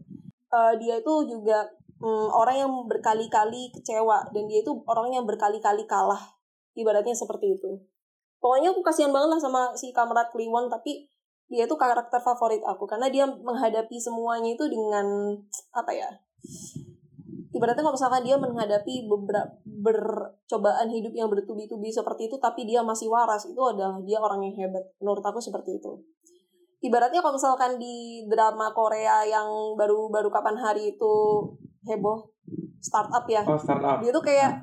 Eh, 0.48 0.74
dia 0.76 0.98
itu 0.98 1.12
juga 1.24 1.68
mm, 1.98 2.28
orang 2.30 2.56
yang 2.58 2.72
berkali-kali 2.84 3.70
kecewa 3.70 4.28
dan 4.28 4.46
dia 4.46 4.60
itu 4.60 4.70
orang 4.84 5.10
yang 5.12 5.24
berkali-kali 5.24 5.82
kalah. 5.84 6.34
Ibaratnya 6.72 7.10
seperti 7.12 7.54
itu. 7.54 7.78
Pokoknya 8.38 8.70
aku 8.70 8.82
kasihan 8.82 9.10
banget 9.10 9.34
lah 9.34 9.40
sama 9.40 9.62
si 9.74 9.90
Kamrat 9.90 10.30
Kliwon 10.30 10.70
tapi 10.70 11.10
dia 11.48 11.64
itu 11.64 11.76
karakter 11.80 12.20
favorit 12.20 12.60
aku 12.64 12.84
karena 12.84 13.08
dia 13.08 13.24
menghadapi 13.24 13.96
semuanya 13.96 14.52
itu 14.52 14.68
dengan 14.68 15.36
apa 15.72 15.92
ya 15.96 16.08
ibaratnya 17.56 17.82
kalau 17.82 17.96
misalkan 17.96 18.22
dia 18.22 18.36
menghadapi 18.36 19.08
beberapa 19.08 19.56
bercobaan 19.78 20.90
hidup 20.90 21.14
yang 21.14 21.30
bertubi-tubi 21.30 21.88
seperti 21.90 22.26
itu 22.26 22.36
tapi 22.42 22.66
dia 22.66 22.82
masih 22.82 23.08
waras 23.08 23.46
itu 23.46 23.58
adalah 23.62 24.02
dia 24.02 24.18
orang 24.18 24.42
yang 24.42 24.54
hebat. 24.66 24.84
Menurut 24.98 25.22
aku 25.22 25.38
seperti 25.38 25.78
itu. 25.78 26.02
Ibaratnya 26.78 27.22
kalau 27.22 27.34
misalkan 27.34 27.78
di 27.78 28.26
drama 28.30 28.70
Korea 28.70 29.26
yang 29.26 29.74
baru-baru 29.74 30.30
kapan 30.30 30.54
hari 30.58 30.94
itu 30.94 31.14
heboh 31.86 32.30
startup 32.78 33.26
ya 33.26 33.42
oh 33.42 33.58
startup. 33.58 33.98
dia 33.98 34.14
tuh 34.14 34.22
kayak 34.22 34.62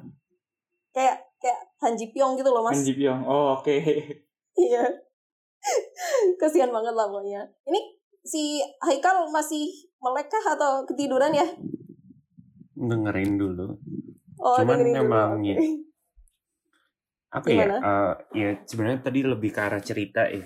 kayak 0.95 1.27
kayak 1.43 1.59
Han 1.83 1.99
Ji 1.99 2.15
Pyong 2.15 2.39
gitu 2.39 2.47
loh 2.51 2.63
mas. 2.63 2.79
Han 2.79 2.87
Ji 2.87 2.95
Pyong. 2.95 3.21
Oh 3.27 3.59
oke. 3.59 3.75
Iya 4.55 4.87
kasihan 6.41 6.71
banget 6.71 6.93
lah 6.93 7.07
pokoknya. 7.09 7.41
Ini 7.67 7.81
si 8.25 8.61
Haikal 8.81 9.29
masih 9.29 9.69
melek 10.01 10.27
kah 10.33 10.57
atau 10.57 10.71
ketiduran 10.89 11.33
ya? 11.33 11.45
Dengerin 12.75 13.37
dulu. 13.37 13.77
Oh 14.41 14.59
Cuman 14.59 14.81
dengerin 14.81 14.95
emang 14.99 15.31
ya. 15.45 15.57
apa 17.35 17.47
Gimana? 17.51 17.75
ya 17.75 17.83
eh, 17.83 18.13
ya 18.31 18.49
sebenarnya 18.63 18.99
tadi 19.03 19.19
lebih 19.25 19.49
ke 19.51 19.61
arah 19.61 19.83
cerita 19.83 20.25
ya. 20.27 20.43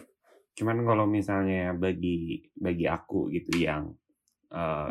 Cuman 0.58 0.84
kalau 0.84 1.06
misalnya 1.06 1.72
bagi 1.78 2.42
bagi 2.58 2.86
aku 2.90 3.30
gitu 3.32 3.62
yang 3.62 3.94
eh, 4.52 4.88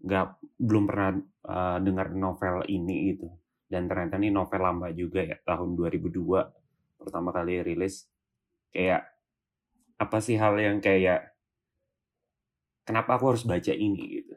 nggak 0.00 0.26
belum 0.56 0.84
pernah 0.88 1.10
eh, 1.46 1.78
dengar 1.82 2.14
novel 2.16 2.64
ini 2.70 3.14
gitu. 3.14 3.28
Dan 3.70 3.86
ternyata 3.86 4.18
ini 4.18 4.34
novel 4.34 4.62
lama 4.66 4.90
juga 4.90 5.22
ya 5.22 5.38
tahun 5.46 5.78
2002 5.78 6.98
pertama 6.98 7.30
kali 7.30 7.62
rilis. 7.62 8.06
Kayak 8.70 9.19
apa 10.04 10.18
sih 10.26 10.36
hal 10.42 10.54
yang 10.66 10.78
kayak 10.86 11.20
kenapa 12.86 13.10
aku 13.16 13.24
harus 13.34 13.44
baca 13.46 13.72
ini 13.72 14.20
gitu 14.20 14.34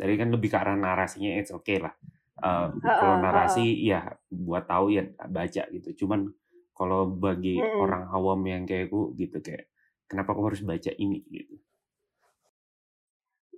jadi 0.00 0.14
kan 0.20 0.28
lebih 0.34 0.48
ke 0.52 0.58
arah 0.58 0.76
narasinya 0.78 1.30
it's 1.40 1.52
okay 1.54 1.78
lah 1.82 1.94
Eh, 2.42 2.68
kalau 2.98 3.14
narasi 3.22 3.64
ya 3.86 4.18
buat 4.28 4.66
tahu 4.66 4.86
ya 4.98 5.06
baca 5.30 5.62
gitu 5.70 5.88
cuman 6.04 6.26
kalau 6.74 7.06
bagi 7.06 7.62
Mm-mm. 7.62 7.82
orang 7.84 8.10
awam 8.10 8.40
yang 8.52 8.62
kayak 8.66 8.90
aku 8.90 9.14
gitu 9.14 9.38
kayak 9.38 9.70
kenapa 10.10 10.34
aku 10.34 10.42
harus 10.50 10.62
baca 10.66 10.90
ini 10.98 11.22
gitu 11.30 11.54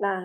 Nah, 0.02 0.20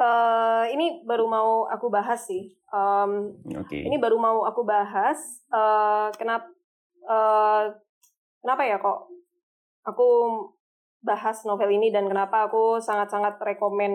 eh 0.00 0.64
ini 0.74 0.86
baru 1.08 1.26
mau 1.28 1.50
aku 1.68 1.86
bahas 1.92 2.20
sih. 2.28 2.54
Em, 2.72 3.12
oke 3.56 3.78
ini 3.86 3.96
baru 4.00 4.16
mau 4.20 4.38
aku 4.48 4.62
bahas. 4.64 5.20
eh 5.52 6.08
kenapa? 6.18 6.48
eh 7.14 7.62
kenapa 8.42 8.62
ya 8.70 8.76
kok? 8.82 8.98
Aku 9.84 10.08
bahas 10.98 11.42
novel 11.42 11.70
ini 11.72 11.88
dan 11.88 12.06
kenapa 12.06 12.46
aku 12.46 12.78
sangat-sangat 12.78 13.38
rekomen 13.38 13.92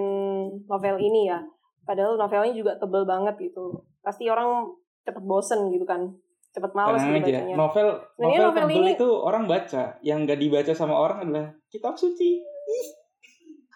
novel 0.66 0.96
ini 0.98 1.28
ya. 1.28 1.40
Padahal 1.82 2.16
novelnya 2.16 2.52
juga 2.52 2.76
tebel 2.76 3.04
banget 3.04 3.40
gitu. 3.42 3.72
Pasti 4.02 4.28
orang 4.28 4.68
cepet 5.02 5.24
bosen 5.24 5.72
gitu 5.72 5.84
kan. 5.84 6.12
Cepet 6.50 6.72
males 6.74 7.00
Tenang 7.00 7.16
gitu 7.16 7.24
aja. 7.24 7.40
bacanya. 7.40 7.56
Novel 7.56 7.88
Nah, 7.88 8.04
novel, 8.20 8.44
novel 8.44 8.52
tebel 8.58 8.76
ini- 8.82 8.94
itu 8.94 9.08
orang 9.08 9.44
baca. 9.46 9.84
Yang 10.02 10.18
nggak 10.22 10.40
dibaca 10.42 10.72
sama 10.74 10.96
orang 10.96 11.18
adalah 11.24 11.48
kitab 11.68 11.96
suci. 11.96 12.44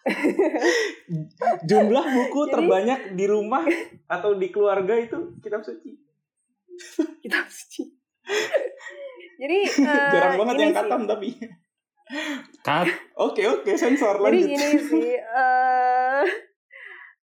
Jumlah 1.63 2.05
buku 2.05 2.39
Jadi- 2.41 2.51
terbanyak 2.51 2.99
di 3.13 3.25
rumah 3.25 3.63
atau 4.07 4.33
di 4.33 4.47
keluarga 4.49 4.97
itu 4.97 5.37
kitab 5.39 5.61
suci. 5.61 5.93
Kitab 7.21 7.45
suci. 7.47 7.83
Jadi 9.37 9.57
eh, 9.87 10.09
Jarang 10.09 10.35
banget 10.37 10.55
yang 10.59 10.71
sih. 10.71 10.77
katam 10.77 11.01
tapi. 11.05 11.29
Cut. 12.65 12.87
Oke 13.15 13.47
oke 13.47 13.71
sensor 13.79 14.19
Jadi 14.19 14.23
lanjut. 14.23 14.49
gini 14.51 14.69
sih, 14.83 15.09
eh 15.15 16.25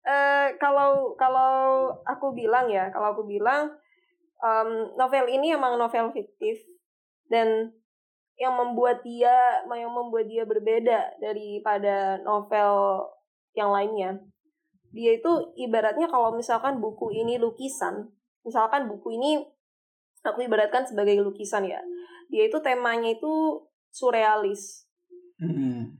eh, 0.04 0.46
kalau 0.60 1.16
kalau 1.16 1.88
aku 2.04 2.36
bilang 2.36 2.68
ya, 2.68 2.92
kalau 2.92 3.16
aku 3.16 3.24
bilang 3.24 3.72
em, 4.44 4.92
novel 4.98 5.24
ini 5.30 5.56
emang 5.56 5.80
novel 5.80 6.12
fiktif 6.12 6.60
dan 7.32 7.72
yang 8.34 8.54
membuat 8.58 9.00
dia 9.06 9.62
yang 9.70 9.94
membuat 9.94 10.26
dia 10.26 10.44
berbeda 10.44 11.22
daripada 11.22 12.18
novel 12.26 13.02
yang 13.54 13.70
lainnya. 13.70 14.18
Dia 14.94 15.18
itu 15.18 15.30
ibaratnya 15.58 16.06
kalau 16.06 16.34
misalkan 16.34 16.78
buku 16.78 17.10
ini 17.14 17.38
lukisan, 17.38 18.10
misalkan 18.46 18.86
buku 18.86 19.18
ini 19.18 19.42
aku 20.22 20.44
ibaratkan 20.46 20.86
sebagai 20.86 21.18
lukisan 21.22 21.66
ya. 21.66 21.82
Dia 22.30 22.46
itu 22.50 22.58
temanya 22.62 23.14
itu 23.14 23.62
surrealis. 23.94 24.90
Hmm. 25.38 25.94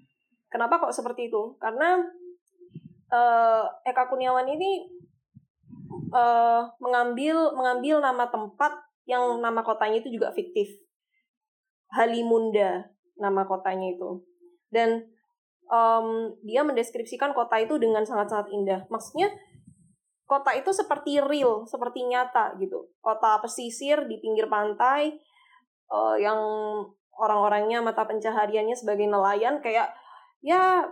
Kenapa 0.50 0.82
kok 0.82 0.94
seperti 0.94 1.30
itu? 1.30 1.54
Karena 1.62 2.02
eh, 3.14 3.64
Eka 3.86 4.10
Kurniawan 4.10 4.50
ini 4.50 4.90
eh, 6.10 6.62
mengambil 6.82 7.54
mengambil 7.54 8.02
nama 8.02 8.26
tempat 8.26 8.74
yang 9.06 9.38
nama 9.38 9.62
kotanya 9.62 10.02
itu 10.02 10.10
juga 10.10 10.34
fiktif. 10.34 10.66
Halimunda 11.94 12.90
nama 13.14 13.46
kotanya 13.46 13.94
itu. 13.94 14.26
Dan 14.72 15.06
em, 15.70 16.06
dia 16.42 16.66
mendeskripsikan 16.66 17.30
kota 17.36 17.60
itu 17.62 17.78
dengan 17.78 18.02
sangat-sangat 18.02 18.50
indah. 18.50 18.80
Maksudnya 18.90 19.30
kota 20.24 20.56
itu 20.56 20.72
seperti 20.72 21.20
real, 21.20 21.68
seperti 21.68 22.02
nyata 22.08 22.56
gitu. 22.58 22.90
Kota 22.98 23.38
pesisir 23.44 24.08
di 24.08 24.18
pinggir 24.18 24.48
pantai 24.50 25.14
eh, 25.92 26.16
yang 26.18 26.40
orang-orangnya 27.20 27.80
mata 27.84 28.04
pencahariannya 28.06 28.74
sebagai 28.74 29.06
nelayan 29.06 29.62
kayak 29.62 29.94
ya 30.42 30.88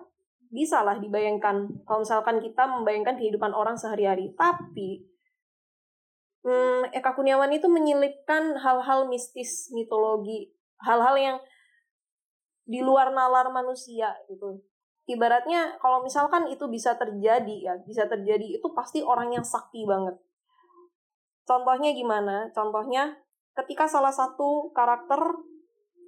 bisa 0.52 0.84
lah 0.84 1.00
dibayangkan. 1.00 1.84
Kalau 1.88 2.04
misalkan 2.04 2.38
kita 2.44 2.68
membayangkan 2.68 3.16
kehidupan 3.16 3.56
orang 3.56 3.74
sehari-hari. 3.80 4.36
Tapi 4.36 5.08
hmm, 6.44 6.92
Eka 6.92 7.16
Kurniawan 7.16 7.50
itu 7.50 7.66
menyelipkan 7.72 8.60
hal-hal 8.60 9.08
mistis 9.08 9.72
mitologi 9.72 10.52
hal-hal 10.82 11.14
yang 11.16 11.36
di 12.66 12.82
luar 12.82 13.10
nalar 13.14 13.50
manusia 13.50 14.14
gitu. 14.30 14.62
Ibaratnya 15.06 15.82
kalau 15.82 16.06
misalkan 16.06 16.46
itu 16.46 16.70
bisa 16.70 16.94
terjadi 16.94 17.56
ya 17.58 17.74
bisa 17.82 18.06
terjadi 18.06 18.58
itu 18.58 18.66
pasti 18.70 19.02
orang 19.02 19.34
yang 19.34 19.42
sakti 19.42 19.82
banget. 19.82 20.14
Contohnya 21.42 21.90
gimana? 21.90 22.54
Contohnya 22.54 23.18
ketika 23.58 23.90
salah 23.90 24.14
satu 24.14 24.70
karakter 24.70 25.18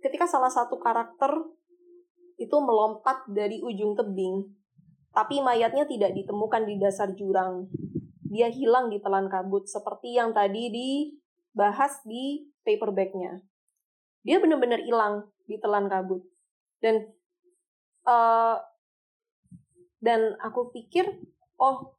ketika 0.05 0.29
salah 0.29 0.53
satu 0.53 0.77
karakter 0.77 1.33
itu 2.37 2.57
melompat 2.61 3.25
dari 3.25 3.65
ujung 3.65 3.97
tebing, 3.97 4.45
tapi 5.17 5.41
mayatnya 5.41 5.89
tidak 5.89 6.13
ditemukan 6.13 6.69
di 6.69 6.77
dasar 6.77 7.17
jurang. 7.17 7.73
Dia 8.29 8.53
hilang 8.53 8.93
di 8.93 9.01
telan 9.01 9.33
kabut, 9.33 9.65
seperti 9.65 10.21
yang 10.21 10.37
tadi 10.37 10.69
dibahas 10.69 12.05
di 12.05 12.45
paperbacknya. 12.67 13.41
Dia 14.27 14.43
benar-benar 14.43 14.85
hilang 14.85 15.31
di 15.49 15.57
telan 15.57 15.89
kabut. 15.89 16.21
Dan 16.85 17.09
eh, 18.05 18.57
dan 20.05 20.21
aku 20.45 20.69
pikir, 20.75 21.09
oh 21.57 21.97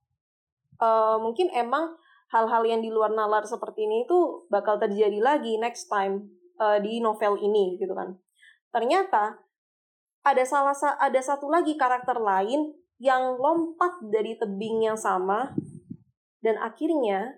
eh, 0.77 1.17
mungkin 1.17 1.49
emang 1.55 1.97
hal-hal 2.29 2.67
yang 2.67 2.83
di 2.83 2.91
luar 2.91 3.15
nalar 3.15 3.47
seperti 3.47 3.87
ini 3.87 4.05
itu 4.05 4.45
bakal 4.51 4.77
terjadi 4.77 5.17
lagi 5.23 5.55
next 5.57 5.87
time 5.87 6.35
eh, 6.59 6.79
di 6.83 6.99
novel 7.03 7.39
ini 7.39 7.75
gitu 7.79 7.93
kan. 7.95 8.15
Ternyata 8.71 9.39
ada 10.25 10.43
salah 10.43 10.73
sa- 10.73 10.97
ada 10.97 11.21
satu 11.21 11.47
lagi 11.47 11.77
karakter 11.77 12.17
lain 12.17 12.73
yang 12.97 13.37
lompat 13.37 13.99
dari 14.07 14.39
tebing 14.39 14.87
yang 14.87 14.97
sama 14.97 15.51
dan 16.39 16.55
akhirnya 16.59 17.35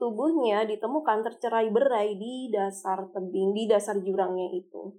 tubuhnya 0.00 0.66
ditemukan 0.66 1.22
tercerai-berai 1.22 2.18
di 2.18 2.50
dasar 2.50 3.08
tebing, 3.14 3.54
di 3.54 3.64
dasar 3.70 4.00
jurangnya 4.02 4.50
itu. 4.50 4.92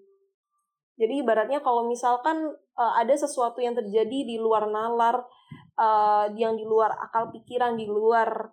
Jadi 0.96 1.20
ibaratnya 1.20 1.60
kalau 1.60 1.84
misalkan 1.86 2.56
eh, 2.56 2.94
ada 2.96 3.14
sesuatu 3.14 3.60
yang 3.60 3.76
terjadi 3.76 4.20
di 4.24 4.40
luar 4.40 4.72
nalar, 4.72 5.28
eh, 5.76 6.26
yang 6.40 6.56
di 6.56 6.64
luar 6.64 6.96
akal 6.96 7.36
pikiran, 7.36 7.76
di 7.76 7.86
luar 7.86 8.48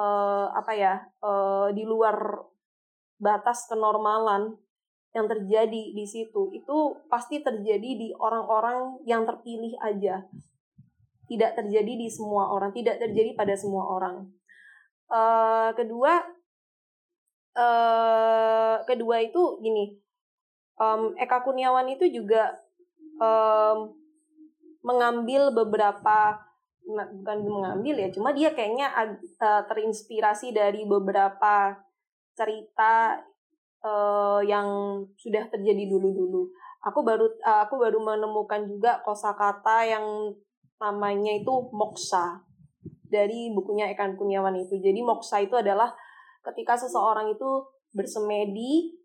eh, 0.00 0.46
apa 0.48 0.72
ya, 0.72 0.94
eh, 1.20 1.68
di 1.76 1.84
luar 1.84 2.40
batas 3.24 3.64
kenormalan 3.64 4.60
yang 5.16 5.24
terjadi 5.30 5.94
di 5.96 6.04
situ 6.04 6.52
itu 6.52 7.00
pasti 7.08 7.40
terjadi 7.40 7.90
di 7.96 8.08
orang-orang 8.12 9.00
yang 9.08 9.24
terpilih 9.24 9.72
aja. 9.80 10.28
Tidak 11.24 11.56
terjadi 11.56 11.92
di 11.96 12.12
semua 12.12 12.52
orang 12.52 12.76
tidak 12.76 13.00
terjadi 13.00 13.32
pada 13.32 13.56
semua 13.56 13.88
orang. 13.88 14.28
Eh, 15.08 15.70
kedua 15.78 16.12
eh 17.54 18.76
kedua 18.82 19.22
itu 19.22 19.62
gini 19.62 19.94
em, 20.82 21.14
Eka 21.22 21.46
Kurniawan 21.46 21.86
itu 21.86 22.10
juga 22.10 22.58
em, 23.22 23.94
mengambil 24.82 25.54
beberapa 25.54 26.42
bukan 26.84 27.38
mengambil 27.46 27.94
ya 27.96 28.08
cuma 28.10 28.34
dia 28.34 28.50
kayaknya 28.52 28.90
eh, 29.38 29.62
terinspirasi 29.70 30.50
dari 30.50 30.82
beberapa 30.82 31.78
cerita 32.34 33.18
eh, 33.82 34.40
yang 34.46 35.00
sudah 35.18 35.48
terjadi 35.48 35.88
dulu-dulu. 35.88 36.50
Aku 36.84 37.00
baru 37.06 37.30
eh, 37.30 37.60
aku 37.64 37.80
baru 37.80 37.98
menemukan 38.02 38.66
juga 38.68 39.00
kosakata 39.06 39.86
yang 39.86 40.34
namanya 40.82 41.32
itu 41.32 41.52
moksa 41.72 42.42
dari 43.08 43.54
bukunya 43.54 43.88
Ekan 43.94 44.18
Kurniawan 44.18 44.58
itu. 44.58 44.76
Jadi 44.82 45.00
moksa 45.00 45.40
itu 45.40 45.54
adalah 45.54 45.94
ketika 46.44 46.76
seseorang 46.76 47.32
itu 47.32 47.64
bersemedi 47.94 48.98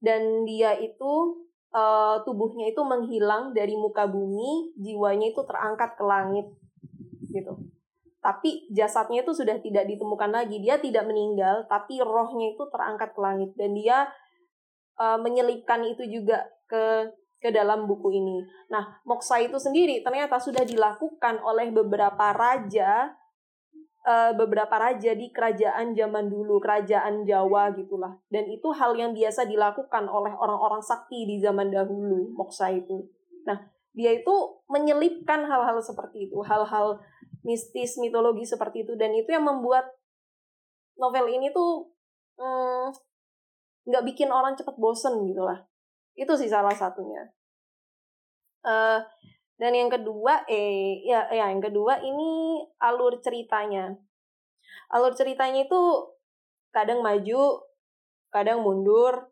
dan 0.00 0.42
dia 0.48 0.74
itu 0.80 1.44
eh, 1.70 2.16
tubuhnya 2.24 2.72
itu 2.72 2.80
menghilang 2.82 3.52
dari 3.52 3.76
muka 3.76 4.08
bumi, 4.08 4.74
jiwanya 4.80 5.30
itu 5.30 5.44
terangkat 5.44 5.94
ke 5.94 6.04
langit 6.04 6.48
gitu 7.30 7.75
tapi 8.26 8.66
jasadnya 8.74 9.22
itu 9.22 9.30
sudah 9.30 9.62
tidak 9.62 9.86
ditemukan 9.86 10.34
lagi. 10.34 10.58
Dia 10.58 10.82
tidak 10.82 11.06
meninggal, 11.06 11.62
tapi 11.70 12.02
rohnya 12.02 12.58
itu 12.58 12.66
terangkat 12.74 13.14
ke 13.14 13.20
langit 13.22 13.54
dan 13.54 13.70
dia 13.70 14.10
uh, 14.98 15.14
menyelipkan 15.22 15.86
itu 15.86 16.02
juga 16.10 16.42
ke 16.66 17.06
ke 17.38 17.54
dalam 17.54 17.86
buku 17.86 18.10
ini. 18.10 18.42
Nah, 18.66 18.98
moksa 19.06 19.38
itu 19.38 19.54
sendiri 19.62 20.02
ternyata 20.02 20.42
sudah 20.42 20.66
dilakukan 20.66 21.38
oleh 21.38 21.70
beberapa 21.70 22.34
raja 22.34 23.14
uh, 24.02 24.34
beberapa 24.34 24.74
raja 24.74 25.14
di 25.14 25.30
kerajaan 25.30 25.94
zaman 25.94 26.26
dulu, 26.26 26.58
kerajaan 26.58 27.22
Jawa 27.22 27.70
gitulah. 27.78 28.18
Dan 28.26 28.50
itu 28.50 28.74
hal 28.74 28.98
yang 28.98 29.14
biasa 29.14 29.46
dilakukan 29.46 30.10
oleh 30.10 30.34
orang-orang 30.34 30.82
sakti 30.82 31.30
di 31.30 31.38
zaman 31.38 31.70
dahulu, 31.70 32.34
moksa 32.34 32.74
itu. 32.74 33.06
Nah, 33.46 33.70
dia 33.94 34.18
itu 34.18 34.34
menyelipkan 34.66 35.46
hal-hal 35.46 35.78
seperti 35.78 36.26
itu, 36.26 36.42
hal-hal 36.42 36.98
mistis 37.46 37.94
mitologi 38.02 38.42
seperti 38.42 38.82
itu. 38.82 38.98
Dan 38.98 39.14
itu 39.14 39.30
yang 39.30 39.46
membuat 39.46 39.86
novel 40.98 41.30
ini 41.30 41.54
tuh 41.54 41.86
hmm, 42.42 42.90
nggak 43.86 44.04
bikin 44.12 44.34
orang 44.34 44.58
cepet 44.58 44.74
bosen 44.76 45.22
gitu 45.30 45.46
lah. 45.46 45.62
Itu 46.18 46.34
sih 46.34 46.50
salah 46.50 46.74
satunya. 46.74 47.30
Eh, 48.66 48.98
dan 49.56 49.72
yang 49.72 49.88
kedua 49.88 50.44
eh 50.50 51.00
ya 51.06 51.30
ya 51.32 51.48
yang 51.48 51.62
kedua 51.62 52.02
ini 52.02 52.60
alur 52.82 53.22
ceritanya. 53.22 53.94
Alur 54.90 55.14
ceritanya 55.14 55.64
itu 55.64 55.80
kadang 56.74 57.00
maju 57.00 57.62
kadang 58.34 58.60
mundur 58.66 59.30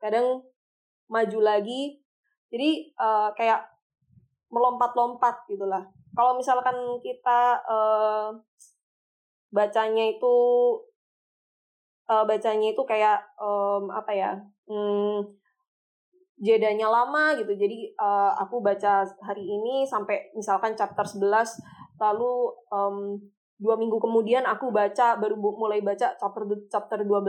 kadang 0.00 0.40
maju 1.12 1.38
lagi. 1.44 2.00
Jadi 2.48 2.96
eh, 2.96 3.28
kayak 3.36 3.60
melompat-lompat 4.48 5.44
gitulah 5.50 5.84
kalau 6.16 6.32
misalkan 6.40 6.74
kita 7.04 7.60
eh, 7.68 8.28
bacanya 9.52 10.04
itu 10.08 10.36
eh, 12.08 12.24
bacanya 12.24 12.68
itu 12.72 12.82
kayak 12.88 13.20
em, 13.36 13.84
apa 13.92 14.12
ya 14.16 14.32
hmm, 14.66 15.36
jedanya 16.40 16.88
lama 16.92 17.32
gitu. 17.40 17.56
Jadi 17.56 17.96
uh, 17.96 18.36
aku 18.36 18.60
baca 18.60 19.08
hari 19.24 19.44
ini 19.44 19.88
sampai 19.88 20.32
misalkan 20.36 20.76
chapter 20.76 21.04
11 21.04 21.24
lalu 21.96 22.52
um, 22.68 23.16
dua 23.56 23.80
minggu 23.80 23.96
kemudian 23.96 24.44
aku 24.44 24.68
baca 24.68 25.16
baru 25.16 25.32
mulai 25.40 25.80
baca 25.80 26.12
chapter 26.20 26.44
chapter 26.68 27.00
12 27.08 27.24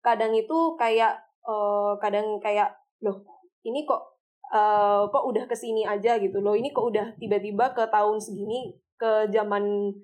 kadang 0.00 0.32
itu 0.32 0.72
kayak 0.80 1.20
uh, 1.44 2.00
kadang 2.00 2.40
kayak 2.40 2.72
loh 3.04 3.28
ini 3.68 3.84
kok 3.84 4.17
uh, 4.52 5.08
kok 5.08 5.24
udah 5.24 5.44
ke 5.48 5.56
sini 5.56 5.84
aja 5.84 6.16
gitu 6.20 6.40
loh. 6.40 6.56
Ini 6.56 6.72
kok 6.72 6.86
udah 6.88 7.06
tiba-tiba 7.20 7.72
ke 7.76 7.84
tahun 7.88 8.20
segini 8.20 8.76
ke 8.98 9.30
zaman 9.32 9.94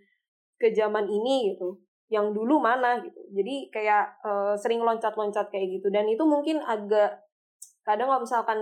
ke 0.60 0.72
zaman 0.72 1.08
ini 1.08 1.54
gitu. 1.54 1.80
Yang 2.12 2.36
dulu 2.36 2.60
mana 2.60 3.00
gitu. 3.00 3.20
Jadi 3.32 3.72
kayak 3.72 4.20
uh, 4.22 4.54
sering 4.54 4.84
loncat-loncat 4.84 5.48
kayak 5.48 5.80
gitu. 5.80 5.88
Dan 5.88 6.06
itu 6.08 6.22
mungkin 6.28 6.60
agak 6.62 7.24
kadang 7.84 8.08
kalau 8.08 8.24
misalkan 8.24 8.60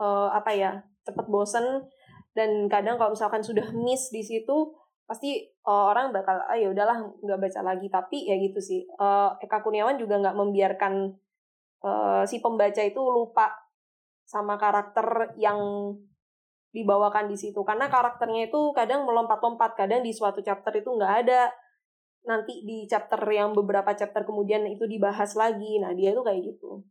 uh, 0.00 0.28
apa 0.32 0.50
ya 0.56 0.80
cepet 1.04 1.26
bosen 1.28 1.84
dan 2.32 2.68
kadang 2.68 2.96
kalau 2.96 3.12
misalkan 3.12 3.44
sudah 3.44 3.68
miss 3.76 4.08
di 4.08 4.24
situ 4.24 4.72
pasti 5.06 5.44
uh, 5.68 5.92
orang 5.92 6.10
bakal 6.10 6.40
ah 6.48 6.56
ya 6.56 6.72
udahlah 6.72 7.04
nggak 7.24 7.40
baca 7.40 7.60
lagi. 7.64 7.88
Tapi 7.88 8.28
ya 8.28 8.36
gitu 8.40 8.60
sih 8.60 8.84
uh, 9.00 9.36
Eka 9.40 9.64
Kurniawan 9.64 9.96
juga 9.96 10.20
nggak 10.20 10.36
membiarkan 10.36 11.12
uh, 11.84 12.22
si 12.28 12.40
pembaca 12.44 12.82
itu 12.84 13.00
lupa 13.00 13.65
sama 14.26 14.58
karakter 14.58 15.38
yang 15.38 15.58
dibawakan 16.74 17.30
di 17.30 17.38
situ. 17.38 17.62
Karena 17.62 17.86
karakternya 17.86 18.50
itu 18.50 18.74
kadang 18.74 19.06
melompat-lompat 19.06 19.78
kadang 19.78 20.02
di 20.02 20.12
suatu 20.12 20.42
chapter 20.42 20.74
itu 20.74 20.90
nggak 20.90 21.14
ada. 21.24 21.48
Nanti 22.26 22.66
di 22.66 22.84
chapter 22.90 23.22
yang 23.30 23.54
beberapa 23.54 23.94
chapter 23.94 24.26
kemudian 24.26 24.66
itu 24.66 24.84
dibahas 24.84 25.38
lagi. 25.38 25.78
Nah 25.78 25.94
dia 25.94 26.10
itu 26.12 26.20
kayak 26.20 26.42
gitu. 26.42 26.82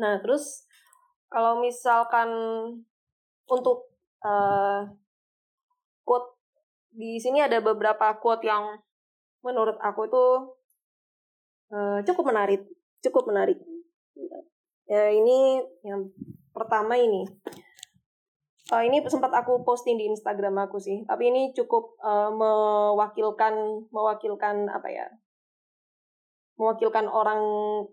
Nah 0.00 0.18
terus 0.24 0.66
kalau 1.28 1.60
misalkan 1.60 2.32
untuk 3.46 3.92
uh, 4.24 4.88
quote 6.02 6.34
di 6.96 7.20
sini 7.20 7.44
ada 7.44 7.60
beberapa 7.60 8.16
quote 8.18 8.48
yang 8.48 8.80
menurut 9.44 9.76
aku 9.78 10.08
itu 10.08 10.24
uh, 11.70 11.98
cukup 12.02 12.24
menarik 12.34 12.66
cukup 13.04 13.30
menarik 13.30 13.58
ya 14.86 15.10
ini 15.10 15.62
yang 15.82 16.10
pertama 16.50 16.98
ini. 16.98 17.26
Uh, 18.66 18.82
ini 18.82 18.98
sempat 19.06 19.30
aku 19.30 19.62
posting 19.62 19.94
di 19.94 20.10
Instagram 20.10 20.66
aku 20.66 20.82
sih 20.82 21.06
tapi 21.06 21.30
ini 21.30 21.54
cukup 21.54 21.94
uh, 22.02 22.34
mewakilkan 22.34 23.86
mewakilkan 23.94 24.66
apa 24.66 24.88
ya? 24.90 25.06
Mewakilkan 26.58 27.06
orang 27.06 27.42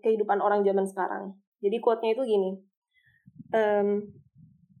kehidupan 0.02 0.42
orang 0.42 0.66
zaman 0.66 0.82
sekarang. 0.88 1.38
Jadi 1.62 1.78
quote-nya 1.78 2.18
itu 2.18 2.26
gini 2.26 2.50
um, 3.54 4.02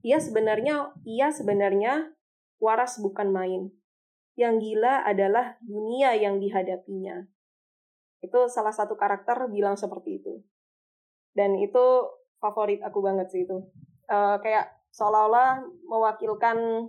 ia 0.04 0.18
sebenarnya 0.20 0.92
ia 1.06 1.28
sebenarnya 1.30 2.12
waras 2.58 2.98
bukan 2.98 3.30
main. 3.30 3.62
Yang 4.34 4.54
gila 4.66 5.06
adalah 5.06 5.62
dunia 5.62 6.18
yang 6.18 6.42
dihadapinya. 6.42 7.22
Itu 8.18 8.50
salah 8.50 8.74
satu 8.74 8.98
karakter 8.98 9.46
bilang 9.46 9.78
seperti 9.78 10.18
itu 10.18 10.42
dan 11.34 11.58
itu 11.58 12.08
favorit 12.38 12.80
aku 12.82 12.98
banget 13.02 13.30
sih 13.30 13.46
itu. 13.46 13.62
Uh, 14.08 14.36
kayak 14.40 14.70
seolah-olah 14.94 15.66
mewakilkan 15.90 16.86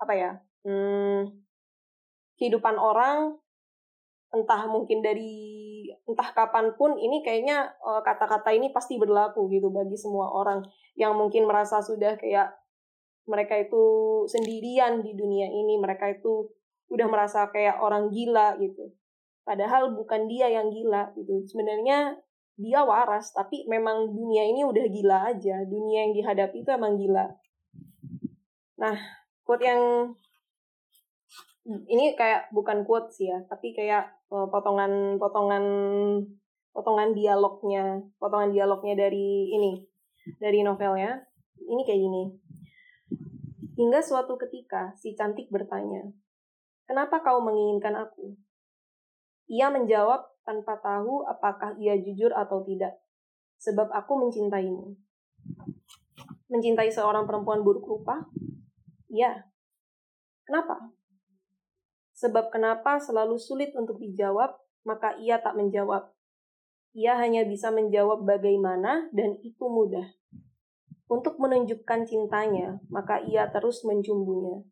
apa 0.00 0.12
ya 0.16 0.32
hmm, 0.64 1.28
kehidupan 2.40 2.74
orang 2.80 3.36
entah 4.34 4.66
mungkin 4.66 4.98
dari 4.98 5.86
entah 6.10 6.34
kapan 6.34 6.74
pun 6.74 6.98
ini 6.98 7.22
kayaknya 7.22 7.70
eh, 7.70 8.02
kata-kata 8.02 8.50
ini 8.50 8.74
pasti 8.74 8.98
berlaku 8.98 9.46
gitu 9.46 9.70
bagi 9.70 9.94
semua 9.94 10.26
orang 10.26 10.66
yang 10.98 11.14
mungkin 11.14 11.46
merasa 11.46 11.78
sudah 11.78 12.18
kayak 12.18 12.50
mereka 13.30 13.56
itu 13.62 13.84
sendirian 14.26 15.06
di 15.06 15.14
dunia 15.14 15.46
ini 15.48 15.78
mereka 15.78 16.10
itu 16.10 16.50
udah 16.90 17.06
merasa 17.08 17.48
kayak 17.48 17.80
orang 17.80 18.12
gila 18.12 18.58
gitu. 18.60 18.92
Padahal 19.46 19.96
bukan 19.96 20.28
dia 20.28 20.50
yang 20.52 20.68
gila 20.68 21.14
gitu. 21.16 21.40
Sebenarnya 21.48 22.20
dia 22.54 22.86
waras 22.86 23.34
tapi 23.34 23.66
memang 23.66 24.14
dunia 24.14 24.46
ini 24.46 24.62
udah 24.62 24.84
gila 24.86 25.18
aja. 25.34 25.62
Dunia 25.66 26.06
yang 26.06 26.12
dihadapi 26.14 26.62
itu 26.62 26.70
emang 26.70 26.94
gila. 26.98 27.26
Nah 28.78 28.96
quote 29.42 29.64
yang 29.66 29.82
ini 31.64 32.12
kayak 32.14 32.52
bukan 32.52 32.84
quote 32.84 33.08
sih 33.08 33.32
ya 33.32 33.40
tapi 33.48 33.72
kayak 33.72 34.12
uh, 34.28 34.46
potongan 34.52 35.16
potongan 35.16 35.64
potongan 36.76 37.16
dialognya 37.16 38.04
potongan 38.20 38.52
dialognya 38.52 38.94
dari 39.08 39.50
ini 39.50 39.72
dari 40.38 40.62
novelnya. 40.62 41.24
Ini 41.54 41.82
kayak 41.86 42.00
gini. 42.00 42.24
Hingga 43.74 44.04
suatu 44.04 44.38
ketika 44.38 44.94
si 44.94 45.16
cantik 45.18 45.50
bertanya 45.50 46.06
kenapa 46.84 47.24
kau 47.24 47.40
menginginkan 47.40 47.96
aku 47.96 48.36
ia 49.48 49.68
menjawab 49.68 50.24
tanpa 50.44 50.78
tahu 50.78 51.24
apakah 51.26 51.74
ia 51.80 51.96
jujur 51.98 52.30
atau 52.30 52.62
tidak. 52.62 53.00
Sebab 53.58 53.90
aku 53.90 54.28
mencintaimu. 54.28 54.92
Mencintai 56.52 56.92
seorang 56.92 57.24
perempuan 57.24 57.64
buruk 57.64 57.88
rupa? 57.88 58.28
Ya. 59.08 59.48
Kenapa? 60.44 60.92
Sebab 62.14 62.52
kenapa 62.52 63.00
selalu 63.00 63.40
sulit 63.40 63.74
untuk 63.74 63.98
dijawab, 63.98 64.54
maka 64.86 65.16
ia 65.18 65.40
tak 65.40 65.56
menjawab. 65.56 66.12
Ia 66.94 67.18
hanya 67.18 67.42
bisa 67.42 67.74
menjawab 67.74 68.22
bagaimana 68.22 69.10
dan 69.10 69.34
itu 69.42 69.66
mudah. 69.66 70.06
Untuk 71.10 71.42
menunjukkan 71.42 72.06
cintanya, 72.06 72.78
maka 72.88 73.18
ia 73.24 73.50
terus 73.50 73.82
mencumbunya. 73.82 74.62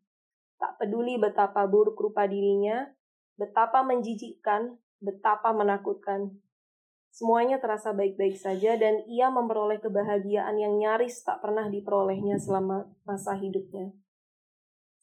Tak 0.55 0.79
peduli 0.79 1.19
betapa 1.19 1.67
buruk 1.67 1.99
rupa 1.99 2.23
dirinya, 2.25 2.87
betapa 3.35 3.83
menjijikkan, 3.83 4.79
betapa 5.03 5.51
menakutkan. 5.51 6.39
Semuanya 7.13 7.61
terasa 7.61 7.93
baik-baik 7.93 8.39
saja 8.39 8.73
dan 8.73 9.05
ia 9.05 9.29
memperoleh 9.29 9.77
kebahagiaan 9.77 10.57
yang 10.57 10.81
nyaris 10.81 11.21
tak 11.21 11.45
pernah 11.45 11.69
diperolehnya 11.69 12.41
selama 12.41 12.89
masa 13.05 13.37
hidupnya. 13.37 13.93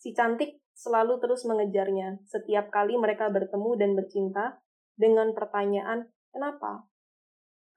Si 0.01 0.11
cantik 0.11 0.59
selalu 0.75 1.23
terus 1.23 1.47
mengejarnya 1.47 2.19
setiap 2.27 2.73
kali 2.73 2.97
mereka 2.99 3.31
bertemu 3.31 3.71
dan 3.79 3.91
bercinta 3.95 4.59
dengan 4.99 5.37
pertanyaan, 5.37 6.11
"Kenapa?" 6.35 6.89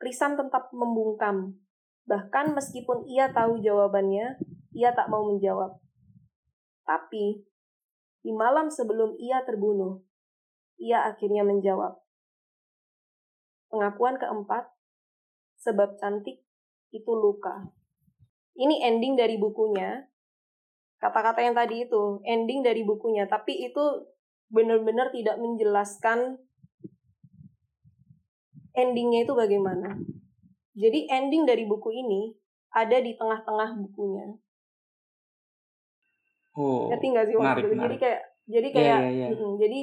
Risan 0.02 0.34
tetap 0.40 0.74
membungkam. 0.74 1.60
Bahkan 2.10 2.58
meskipun 2.58 3.06
ia 3.08 3.32
tahu 3.32 3.62
jawabannya, 3.62 4.42
ia 4.76 4.92
tak 4.92 5.08
mau 5.08 5.24
menjawab. 5.30 5.80
Tapi, 6.84 7.40
di 8.20 8.32
malam 8.36 8.68
sebelum 8.68 9.16
ia 9.16 9.40
terbunuh, 9.48 10.04
ia 10.76 11.08
akhirnya 11.08 11.48
menjawab, 11.48 12.03
Pengakuan 13.74 14.22
keempat, 14.22 14.70
sebab 15.58 15.98
cantik 15.98 16.46
itu 16.94 17.12
luka. 17.18 17.74
Ini 18.54 18.86
ending 18.94 19.18
dari 19.18 19.42
bukunya. 19.42 20.06
Kata-kata 21.02 21.42
yang 21.42 21.58
tadi 21.58 21.90
itu, 21.90 22.22
ending 22.22 22.62
dari 22.62 22.86
bukunya. 22.86 23.26
Tapi 23.26 23.66
itu 23.66 24.14
benar-benar 24.54 25.10
tidak 25.10 25.42
menjelaskan 25.42 26.38
endingnya 28.78 29.26
itu 29.26 29.34
bagaimana. 29.34 29.98
Jadi 30.78 31.10
ending 31.10 31.50
dari 31.50 31.66
buku 31.66 31.90
ini 31.90 32.34
ada 32.74 32.98
di 33.02 33.18
tengah-tengah 33.18 33.78
bukunya. 33.78 34.38
Oh. 36.54 36.90
Ngerti 36.94 37.06
nggak 37.10 37.26
sih 37.30 37.36
waktu 37.38 37.66
itu? 37.66 37.76
Jadi 37.78 37.96
kayak 37.98 38.22
jadi 38.44 38.68
iya, 38.70 38.76
kayak 38.76 39.00
yeah, 39.00 39.02
yeah, 39.10 39.30
yeah. 39.34 39.40
Mm, 39.40 39.54
jadi 39.58 39.80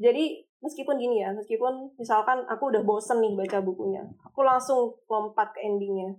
jadi 0.00 0.24
meskipun 0.60 0.96
gini 1.00 1.24
ya, 1.24 1.32
meskipun 1.32 1.96
misalkan 1.96 2.44
aku 2.46 2.68
udah 2.72 2.84
bosen 2.84 3.20
nih 3.24 3.32
baca 3.36 3.58
bukunya, 3.64 4.04
aku 4.24 4.40
langsung 4.44 5.00
lompat 5.08 5.56
ke 5.56 5.60
endingnya. 5.64 6.16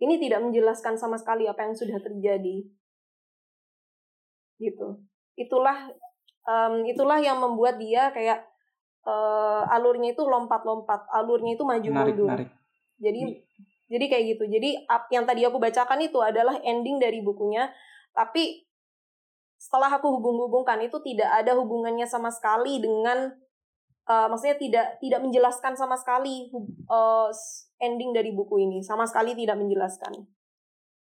Ini 0.00 0.16
tidak 0.16 0.40
menjelaskan 0.48 0.96
sama 0.96 1.20
sekali 1.20 1.44
apa 1.44 1.60
yang 1.60 1.76
sudah 1.76 2.00
terjadi. 2.00 2.64
Gitu. 4.56 4.88
Itulah 5.36 5.92
um, 6.48 6.84
itulah 6.88 7.20
yang 7.20 7.36
membuat 7.36 7.76
dia 7.76 8.08
kayak 8.12 8.48
uh, 9.04 9.68
alurnya 9.68 10.16
itu 10.16 10.24
lompat-lompat, 10.24 11.04
alurnya 11.12 11.56
itu 11.56 11.64
maju 11.64 11.88
mundur. 11.92 12.32
Jadi 13.00 13.20
hmm. 13.20 13.36
jadi 13.92 14.04
kayak 14.08 14.24
gitu. 14.36 14.44
Jadi 14.48 14.70
yang 15.12 15.24
tadi 15.28 15.44
aku 15.44 15.60
bacakan 15.60 16.00
itu 16.00 16.20
adalah 16.20 16.56
ending 16.64 16.96
dari 16.96 17.20
bukunya, 17.20 17.68
tapi 18.16 18.64
setelah 19.60 19.92
aku 19.92 20.08
hubung-hubungkan 20.16 20.80
itu 20.80 20.96
tidak 21.04 21.28
ada 21.36 21.52
hubungannya 21.52 22.08
sama 22.08 22.32
sekali 22.32 22.80
dengan 22.80 23.28
uh, 24.08 24.26
maksudnya 24.32 24.56
tidak 24.56 24.86
tidak 25.04 25.20
menjelaskan 25.20 25.76
sama 25.76 26.00
sekali 26.00 26.48
uh, 26.88 27.28
ending 27.76 28.16
dari 28.16 28.32
buku 28.32 28.64
ini. 28.64 28.80
Sama 28.80 29.04
sekali 29.04 29.36
tidak 29.36 29.60
menjelaskan. 29.60 30.24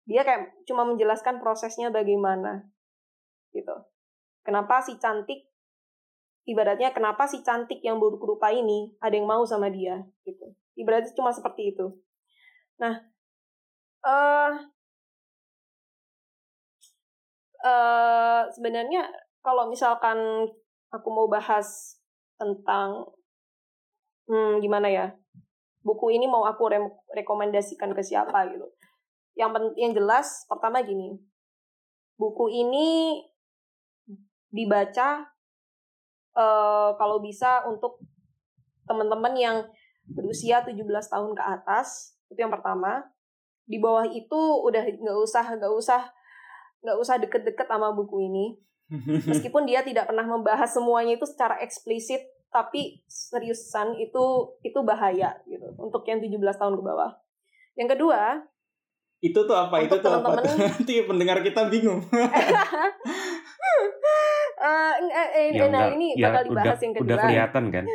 Dia 0.07 0.23
kayak 0.23 0.63
cuma 0.63 0.87
menjelaskan 0.87 1.43
prosesnya 1.43 1.91
bagaimana 1.91 2.63
gitu. 3.51 3.75
Kenapa 4.47 4.79
si 4.79 4.95
cantik 5.03 5.51
ibaratnya 6.47 6.95
kenapa 6.95 7.27
si 7.27 7.43
cantik 7.43 7.83
yang 7.83 7.99
buruk 7.99 8.23
rupa 8.23 8.55
ini 8.55 8.95
ada 9.03 9.19
yang 9.19 9.27
mau 9.27 9.43
sama 9.43 9.67
dia 9.67 9.99
gitu. 10.23 10.55
Ibaratnya 10.79 11.11
cuma 11.11 11.35
seperti 11.35 11.75
itu. 11.75 11.91
Nah, 12.79 13.03
uh, 14.07 14.51
uh, 17.65 18.45
sebenarnya 18.53 19.09
kalau 19.41 19.65
misalkan 19.67 20.45
aku 20.93 21.07
mau 21.09 21.25
bahas 21.25 21.97
tentang 22.37 23.09
hmm, 24.29 24.61
gimana 24.61 24.87
ya 24.87 25.07
buku 25.81 26.17
ini 26.17 26.25
mau 26.25 26.45
aku 26.45 26.69
re 26.69 26.79
rekomendasikan 27.13 27.93
ke 27.93 28.01
siapa 28.01 28.49
gitu. 28.53 28.65
Yang 29.35 29.73
yang 29.77 29.91
jelas 29.97 30.45
pertama 30.47 30.85
gini 30.85 31.17
buku 32.15 32.47
ini 32.47 33.19
dibaca 34.49 35.27
uh, 36.31 36.95
kalau 36.95 37.19
bisa 37.19 37.67
untuk 37.67 37.99
teman-teman 38.87 39.35
yang 39.35 39.57
berusia 40.07 40.63
17 40.63 40.79
tahun 40.87 41.31
ke 41.35 41.43
atas 41.43 42.17
itu 42.31 42.39
yang 42.39 42.53
pertama. 42.53 43.03
Di 43.65 43.81
bawah 43.81 44.05
itu 44.05 44.37
udah 44.61 44.85
nggak 44.85 45.17
usah 45.25 45.57
nggak 45.57 45.73
usah 45.73 46.05
nggak 46.85 46.97
usah 47.01 47.17
deket-deket 47.17 47.65
sama 47.65 47.89
buku 47.97 48.29
ini. 48.29 48.45
Meskipun 49.25 49.65
dia 49.65 49.81
tidak 49.81 50.05
pernah 50.05 50.29
membahas 50.29 50.69
semuanya 50.69 51.17
itu 51.17 51.25
secara 51.25 51.57
eksplisit 51.65 52.21
tapi 52.53 53.01
seriusan 53.09 53.97
itu 53.97 54.55
itu 54.61 54.79
bahaya 54.85 55.33
gitu. 55.49 55.73
Untuk 55.81 56.05
yang 56.05 56.21
17 56.21 56.37
tahun 56.61 56.77
ke 56.77 56.83
bawah. 56.85 57.11
Yang 57.73 57.97
kedua 57.97 58.45
itu 59.25 59.39
tuh 59.41 59.57
apa? 59.57 59.75
Itu 59.81 59.97
tuh 60.05 60.11
apa? 60.21 60.37
nanti 60.61 60.93
pendengar 61.01 61.41
kita 61.41 61.67
bingung. 61.67 62.05
Uh, 64.55 64.95
eh, 65.11 65.29
eh, 65.35 65.47
ya, 65.51 65.67
nah 65.67 65.91
enggak, 65.91 65.99
ini 65.99 66.07
ya, 66.15 66.31
bakal 66.31 66.41
dibahas 66.47 66.79
udah, 66.79 66.79
yang 66.79 66.93
kedua. 66.95 67.05
udah 67.05 67.17
kelihatan 67.27 67.63
kan? 67.69 67.85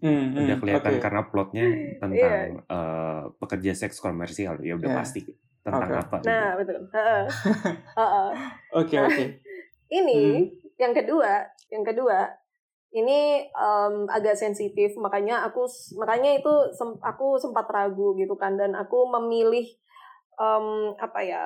Hmm, 0.00 0.26
udah 0.32 0.56
kelihatan 0.58 0.92
okay. 0.96 1.02
karena 1.04 1.22
plotnya 1.28 1.66
tentang 2.00 2.12
yeah. 2.16 2.44
Iya. 2.50 2.62
uh, 2.72 3.22
pekerja 3.36 3.72
seks 3.76 4.00
komersial. 4.00 4.56
Ya 4.64 4.80
udah 4.80 4.90
yeah. 4.90 4.98
pasti 4.98 5.20
tentang 5.64 5.82
okay. 5.88 5.96
apa 5.96 6.16
nah 6.22 6.46
gitu. 6.60 6.72
betul 6.76 6.80
oke 8.80 8.96
oke 9.08 9.24
ini 9.88 10.20
hmm. 10.20 10.42
yang 10.76 10.92
kedua 10.92 11.48
yang 11.72 11.84
kedua 11.84 12.18
ini 12.94 13.42
um, 13.58 14.06
agak 14.06 14.38
sensitif 14.38 14.94
makanya 15.00 15.42
aku 15.42 15.66
makanya 15.98 16.38
itu 16.38 16.52
sem, 16.70 16.94
aku 17.02 17.34
sempat 17.42 17.66
ragu 17.66 18.14
gitu 18.14 18.38
kan 18.38 18.54
dan 18.54 18.78
aku 18.78 19.10
memilih 19.10 19.66
um, 20.38 20.94
apa 21.02 21.20
ya 21.26 21.42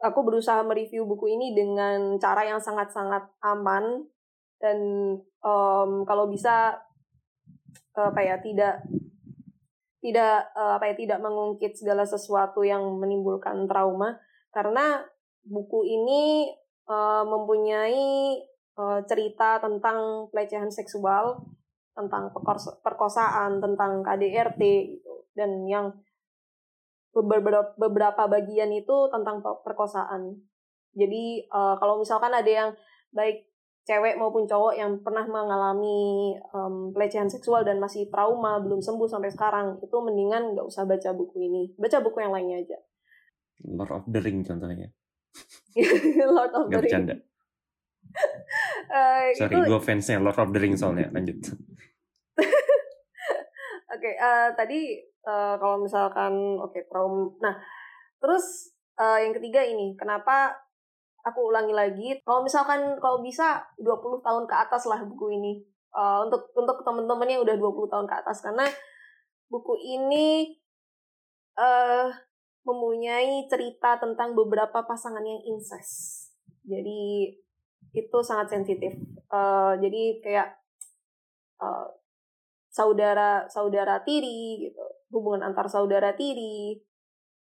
aku 0.00 0.24
berusaha 0.24 0.64
mereview 0.64 1.04
buku 1.04 1.36
ini 1.36 1.52
dengan 1.52 2.16
cara 2.16 2.48
yang 2.48 2.56
sangat-sangat 2.56 3.28
aman 3.44 4.08
dan 4.56 4.78
um, 5.44 6.08
kalau 6.08 6.24
bisa 6.32 6.80
apa 7.92 8.20
ya 8.24 8.40
tidak 8.40 8.80
tidak 10.00 10.48
apa 10.56 10.84
ya 10.88 10.94
tidak 10.96 11.18
mengungkit 11.20 11.76
segala 11.76 12.08
sesuatu 12.08 12.64
yang 12.64 12.80
menimbulkan 12.96 13.68
trauma 13.68 14.16
karena 14.50 15.04
buku 15.44 15.84
ini 15.84 16.48
uh, 16.88 17.24
mempunyai 17.24 18.40
uh, 18.80 19.00
cerita 19.04 19.60
tentang 19.60 20.28
pelecehan 20.32 20.72
seksual 20.72 21.44
tentang 21.92 22.32
perkosaan 22.80 23.60
tentang 23.60 24.00
KDRT 24.00 24.62
gitu 24.96 25.28
dan 25.36 25.68
yang 25.68 25.92
beberapa 27.10 27.74
beberapa 27.74 28.30
bagian 28.30 28.70
itu 28.70 29.10
tentang 29.10 29.42
perkosaan. 29.42 30.38
Jadi 30.94 31.46
uh, 31.50 31.74
kalau 31.78 31.98
misalkan 31.98 32.30
ada 32.30 32.46
yang 32.46 32.70
baik 33.10 33.49
cewek 33.90 34.14
maupun 34.14 34.46
cowok 34.46 34.78
yang 34.78 35.02
pernah 35.02 35.26
mengalami 35.26 36.38
um, 36.54 36.94
pelecehan 36.94 37.26
seksual 37.26 37.66
dan 37.66 37.82
masih 37.82 38.06
trauma 38.06 38.62
belum 38.62 38.78
sembuh 38.78 39.10
sampai 39.10 39.34
sekarang 39.34 39.82
itu 39.82 39.96
mendingan 39.98 40.54
nggak 40.54 40.62
usah 40.62 40.86
baca 40.86 41.10
buku 41.10 41.42
ini. 41.42 41.62
Baca 41.74 41.98
buku 41.98 42.22
yang 42.22 42.30
lainnya 42.30 42.62
aja. 42.62 42.78
Lord 43.66 43.90
of 43.90 44.06
the 44.06 44.22
Ring 44.22 44.46
contohnya. 44.46 44.94
Lord 46.38 46.54
of 46.54 46.70
the 46.70 46.78
Ring. 46.86 47.18
Uh, 48.86 49.34
sorry 49.42 49.58
itu... 49.58 49.66
gue 49.66 49.80
fansnya 49.82 50.22
Lord 50.22 50.38
of 50.38 50.54
the 50.54 50.60
Ring 50.62 50.78
soalnya 50.78 51.10
lanjut. 51.10 51.42
Oke 53.90 54.06
okay, 54.06 54.14
uh, 54.22 54.54
tadi 54.54 55.02
uh, 55.26 55.58
kalau 55.58 55.82
misalkan 55.82 56.32
oke 56.62 56.72
okay, 56.72 56.86
trauma 56.86 57.26
nah 57.42 57.58
terus 58.22 58.70
uh, 58.96 59.18
yang 59.18 59.34
ketiga 59.34 59.66
ini 59.66 59.98
kenapa 59.98 60.54
aku 61.24 61.52
ulangi 61.52 61.74
lagi 61.74 62.08
kalau 62.24 62.44
misalkan 62.44 62.96
kalau 62.98 63.20
bisa 63.20 63.60
20 63.80 64.24
tahun 64.24 64.44
ke 64.48 64.54
atas 64.54 64.88
lah 64.88 65.00
buku 65.04 65.36
ini. 65.36 65.64
Uh, 65.90 66.22
untuk 66.22 66.46
untuk 66.54 66.86
teman-teman 66.86 67.26
yang 67.26 67.42
udah 67.42 67.58
20 67.58 67.90
tahun 67.90 68.06
ke 68.06 68.14
atas. 68.22 68.46
Karena 68.46 68.62
buku 69.50 69.74
ini 69.82 70.54
uh, 71.58 72.06
mempunyai 72.62 73.50
cerita 73.50 73.98
tentang 73.98 74.38
beberapa 74.38 74.86
pasangan 74.86 75.24
yang 75.26 75.42
incest. 75.50 76.30
Jadi 76.62 77.34
itu 77.90 78.18
sangat 78.22 78.54
sensitif. 78.54 78.94
Uh, 79.26 79.74
jadi 79.82 80.22
kayak 80.22 80.48
uh, 81.58 81.90
saudara 82.70 83.50
saudara 83.50 84.06
tiri 84.06 84.70
gitu. 84.70 84.84
Hubungan 85.10 85.42
antar 85.42 85.66
saudara 85.66 86.14
tiri, 86.14 86.78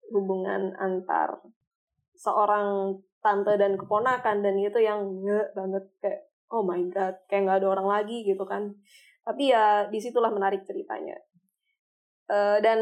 hubungan 0.09 0.73
antar 0.81 1.45
seorang 2.17 2.97
tante 3.21 3.53
dan 3.55 3.77
keponakan 3.77 4.41
dan 4.41 4.57
itu 4.57 4.81
yang 4.81 5.05
nge 5.21 5.53
banget 5.53 5.85
kayak 6.01 6.21
oh 6.51 6.65
my 6.65 6.81
god 6.89 7.15
kayak 7.29 7.47
nggak 7.47 7.57
ada 7.63 7.67
orang 7.69 7.87
lagi 7.87 8.25
gitu 8.25 8.43
kan. 8.43 8.73
Tapi 9.21 9.53
ya 9.53 9.87
di 9.87 10.01
situlah 10.01 10.33
menarik 10.33 10.65
ceritanya. 10.65 11.15
Uh, 12.25 12.57
dan 12.59 12.79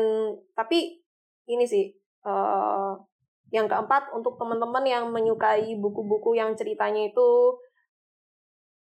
tapi 0.56 1.04
ini 1.50 1.66
sih 1.68 1.92
uh, 2.24 2.96
yang 3.50 3.66
keempat 3.66 4.14
untuk 4.14 4.38
teman-teman 4.38 4.86
yang 4.86 5.10
menyukai 5.10 5.74
buku-buku 5.82 6.38
yang 6.38 6.54
ceritanya 6.54 7.10
itu 7.10 7.58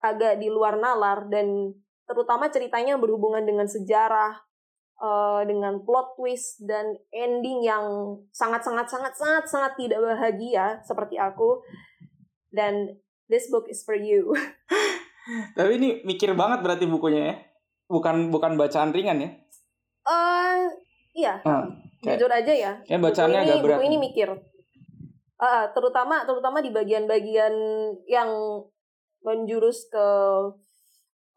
agak 0.04 0.38
di 0.38 0.52
luar 0.52 0.78
nalar 0.78 1.26
dan 1.32 1.74
terutama 2.06 2.52
ceritanya 2.52 3.00
berhubungan 3.00 3.44
dengan 3.48 3.66
sejarah 3.66 4.38
uh, 5.02 5.42
dengan 5.46 5.82
plot 5.86 6.18
twist 6.18 6.62
dan 6.66 6.98
ending 7.14 7.66
yang 7.66 8.18
sangat 8.34 8.62
sangat 8.66 8.90
sangat 8.90 9.14
sangat 9.14 9.46
sangat 9.46 9.74
tidak 9.78 10.00
bahagia 10.02 10.82
seperti 10.86 11.18
aku 11.18 11.62
dan 12.54 12.98
this 13.30 13.48
book 13.52 13.70
is 13.70 13.84
for 13.86 13.96
you. 13.96 14.34
Tapi 15.58 15.72
ini 15.78 15.90
mikir 16.08 16.34
banget 16.34 16.64
berarti 16.64 16.86
bukunya 16.88 17.22
ya. 17.32 17.36
Bukan 17.88 18.32
bukan 18.32 18.56
bacaan 18.56 18.92
ringan 18.92 19.24
ya? 19.24 19.30
Eh 19.32 20.12
uh, 20.12 20.60
iya. 21.16 21.34
Uh, 21.44 21.68
kayak, 22.04 22.18
Jujur 22.20 22.32
aja 22.32 22.54
ya. 22.54 22.72
Ya 22.88 22.98
bacaannya 23.00 23.40
buku 23.44 23.44
ini, 23.44 23.52
agak 23.52 23.64
berat. 23.64 23.78
Buku 23.78 23.88
ini 23.88 23.98
mikir. 24.00 24.30
Uh, 25.38 25.66
terutama 25.76 26.26
terutama 26.26 26.58
di 26.64 26.72
bagian-bagian 26.74 27.54
yang 28.10 28.30
menjurus 29.22 29.86
ke 29.92 30.08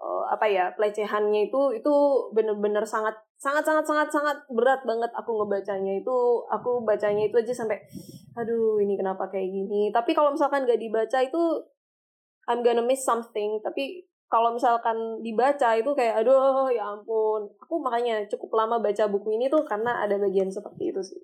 uh, 0.00 0.24
apa 0.32 0.48
ya 0.48 0.72
pelecehannya 0.74 1.52
itu 1.52 1.76
itu 1.76 1.94
benar-benar 2.32 2.82
sangat 2.88 3.12
sangat 3.36 3.64
sangat 3.64 3.84
sangat 3.84 4.08
sangat 4.08 4.36
berat 4.48 4.80
banget 4.88 5.12
aku 5.12 5.36
ngebacanya 5.40 6.00
itu. 6.00 6.18
Aku 6.48 6.82
bacanya 6.82 7.28
itu 7.28 7.36
aja 7.36 7.52
sampai 7.52 7.78
aduh 8.34 8.80
ini 8.80 8.96
kenapa 8.96 9.28
kayak 9.28 9.48
gini? 9.52 9.92
Tapi 9.92 10.16
kalau 10.16 10.32
misalkan 10.32 10.64
gak 10.64 10.80
dibaca 10.80 11.18
itu 11.20 11.42
I'm 12.48 12.64
gonna 12.64 12.82
miss 12.82 13.04
something. 13.04 13.60
Tapi 13.60 14.08
kalau 14.30 14.54
misalkan 14.54 15.20
dibaca 15.20 15.76
itu 15.76 15.90
kayak 15.92 16.24
aduh 16.24 16.72
ya 16.72 16.96
ampun. 16.96 17.46
Aku 17.60 17.78
makanya 17.84 18.24
cukup 18.26 18.56
lama 18.56 18.80
baca 18.80 19.04
buku 19.06 19.36
ini 19.36 19.52
tuh 19.52 19.62
karena 19.68 20.00
ada 20.00 20.16
bagian 20.16 20.48
seperti 20.48 20.94
itu 20.94 21.00
sih. 21.04 21.20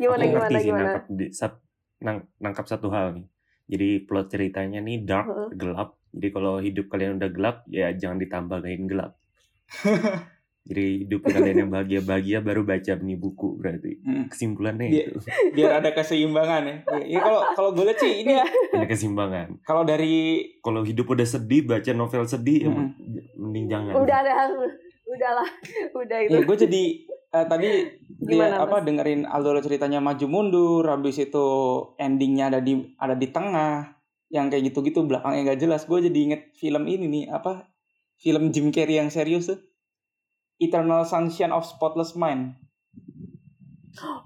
Gimana 0.00 0.22
aku 0.22 0.30
gimana 0.30 0.58
gimana 0.62 0.90
nangkap, 1.02 1.10
di, 1.10 1.26
sat, 1.34 1.52
nang, 1.98 2.30
nangkap 2.38 2.66
satu 2.70 2.88
hal 2.94 3.18
nih. 3.18 3.26
Jadi 3.64 3.88
plot 4.06 4.26
ceritanya 4.30 4.78
nih 4.78 5.02
dark 5.02 5.26
uh 5.26 5.34
-huh. 5.34 5.48
gelap 5.56 5.98
jadi 6.14 6.28
kalau 6.30 6.62
hidup 6.62 6.86
kalian 6.86 7.18
udah 7.18 7.30
gelap 7.34 7.56
ya 7.68 7.90
jangan 7.92 8.22
ditambahin 8.22 8.86
gelap 8.86 9.18
Jadi 10.64 11.04
hidup 11.04 11.28
kalian 11.28 11.56
yang 11.60 11.70
bahagia-bahagia 11.70 12.40
baru 12.40 12.64
baca 12.64 12.96
nih 12.96 13.20
buku 13.20 13.60
berarti. 13.60 14.00
Hmm. 14.00 14.32
Kesimpulannya 14.32 14.88
biar, 14.88 15.06
itu. 15.12 15.18
Biar 15.60 15.70
ada 15.84 15.90
keseimbangan 15.92 16.62
ya. 16.64 16.76
Ya 17.04 17.20
kalau 17.20 17.40
kalau 17.52 17.70
gue 17.76 17.84
lihat 17.84 18.00
sih 18.00 18.24
ini 18.24 18.32
iya. 18.32 18.48
ada 18.72 18.86
keseimbangan. 18.88 19.60
Kalau 19.60 19.84
dari 19.84 20.40
kalau 20.64 20.80
hidup 20.80 21.12
udah 21.12 21.28
sedih 21.28 21.68
baca 21.68 21.92
novel 21.92 22.24
sedih 22.24 22.58
ya 22.64 22.70
hmm. 22.72 22.88
ya 22.96 23.22
mending 23.36 23.66
jangan. 23.68 23.92
Udah 23.92 24.16
ada 24.24 24.32
udahlah 25.04 25.48
udah 25.92 26.18
itu. 26.24 26.32
Ya 26.32 26.40
gue 26.40 26.56
jadi 26.56 26.82
uh, 27.36 27.44
tadi 27.44 27.68
dia 28.24 28.46
apa 28.56 28.80
mas? 28.80 28.84
dengerin 28.88 29.28
Aldo 29.28 29.60
ceritanya 29.60 30.00
maju 30.00 30.26
mundur 30.32 30.84
habis 30.88 31.20
itu 31.20 31.46
endingnya 32.00 32.48
ada 32.48 32.64
di 32.64 32.80
ada 32.96 33.12
di 33.12 33.28
tengah 33.28 33.93
yang 34.34 34.50
kayak 34.50 34.74
gitu-gitu 34.74 35.06
belakangnya 35.06 35.54
gak 35.54 35.62
jelas 35.62 35.86
gue 35.86 36.10
jadi 36.10 36.18
inget 36.18 36.42
film 36.58 36.90
ini 36.90 37.06
nih 37.06 37.24
apa 37.30 37.70
film 38.18 38.50
Jim 38.50 38.74
Carrey 38.74 38.98
yang 38.98 39.14
serius 39.14 39.46
tuh 39.46 39.62
Eternal 40.58 41.06
Sunshine 41.06 41.54
of 41.54 41.62
Spotless 41.62 42.18
Mind 42.18 42.58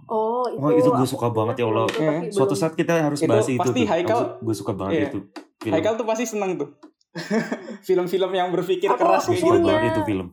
Oh, 0.08 0.48
itu, 0.48 0.64
oh, 0.64 0.72
itu 0.72 0.88
gue 0.88 1.04
suka 1.04 1.28
banget 1.28 1.60
ya 1.60 1.68
Allah. 1.68 1.84
Yeah. 2.00 2.32
Suatu 2.32 2.56
saat 2.56 2.72
kita 2.72 3.04
harus 3.04 3.20
bahas 3.28 3.44
itu. 3.52 3.60
Pasti 3.60 3.84
tuh. 3.84 3.92
Haikal, 3.92 4.40
gue 4.40 4.54
suka 4.56 4.72
banget 4.72 4.96
yeah. 4.96 5.08
itu. 5.12 5.18
Film. 5.60 5.74
Haikal 5.76 5.92
tuh 6.00 6.06
pasti 6.08 6.24
seneng 6.24 6.56
tuh. 6.56 6.72
Film-film 7.88 8.32
yang 8.32 8.48
berpikir 8.48 8.88
Aku 8.88 8.96
keras 8.96 9.28
kayak 9.28 9.44
gitu. 9.44 9.60
banget 9.60 9.92
itu 9.92 10.02
film. 10.08 10.32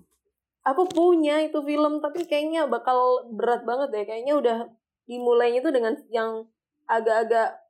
aku 0.65 0.89
punya 0.89 1.45
itu 1.45 1.61
film 1.61 2.01
tapi 2.01 2.25
kayaknya 2.25 2.65
bakal 2.65 3.29
berat 3.29 3.61
banget 3.69 3.93
deh 3.93 4.01
kayaknya 4.09 4.33
udah 4.33 4.57
dimulainya 5.05 5.61
tuh 5.61 5.69
dengan 5.69 5.93
yang 6.09 6.41
agak-agak 6.89 7.64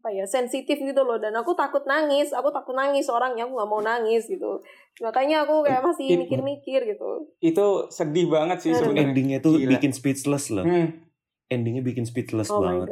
apa 0.00 0.08
ya 0.10 0.24
sensitif 0.24 0.74
gitu 0.74 0.96
loh 0.98 1.16
dan 1.16 1.30
aku 1.32 1.52
takut 1.52 1.84
nangis 1.84 2.32
aku 2.32 2.48
takut 2.48 2.72
nangis 2.72 3.04
orangnya 3.06 3.44
aku 3.44 3.52
nggak 3.52 3.68
mau 3.68 3.80
nangis 3.80 4.24
gitu 4.24 4.64
makanya 4.98 5.44
aku 5.44 5.60
kayak 5.60 5.84
masih 5.84 6.08
It- 6.08 6.18
mikir-mikir 6.18 6.80
gitu 6.86 7.28
Itu 7.38 7.66
sedih 7.88 8.26
banget 8.26 8.58
sih 8.58 8.72
sebenarnya. 8.72 9.04
endingnya 9.06 9.38
tuh 9.38 9.54
Gila. 9.54 9.76
bikin 9.76 9.92
speechless 9.92 10.48
loh 10.48 10.64
Hmm. 10.64 11.04
endingnya 11.46 11.82
bikin 11.82 12.02
speechless 12.02 12.48
oh 12.48 12.58
banget 12.58 12.88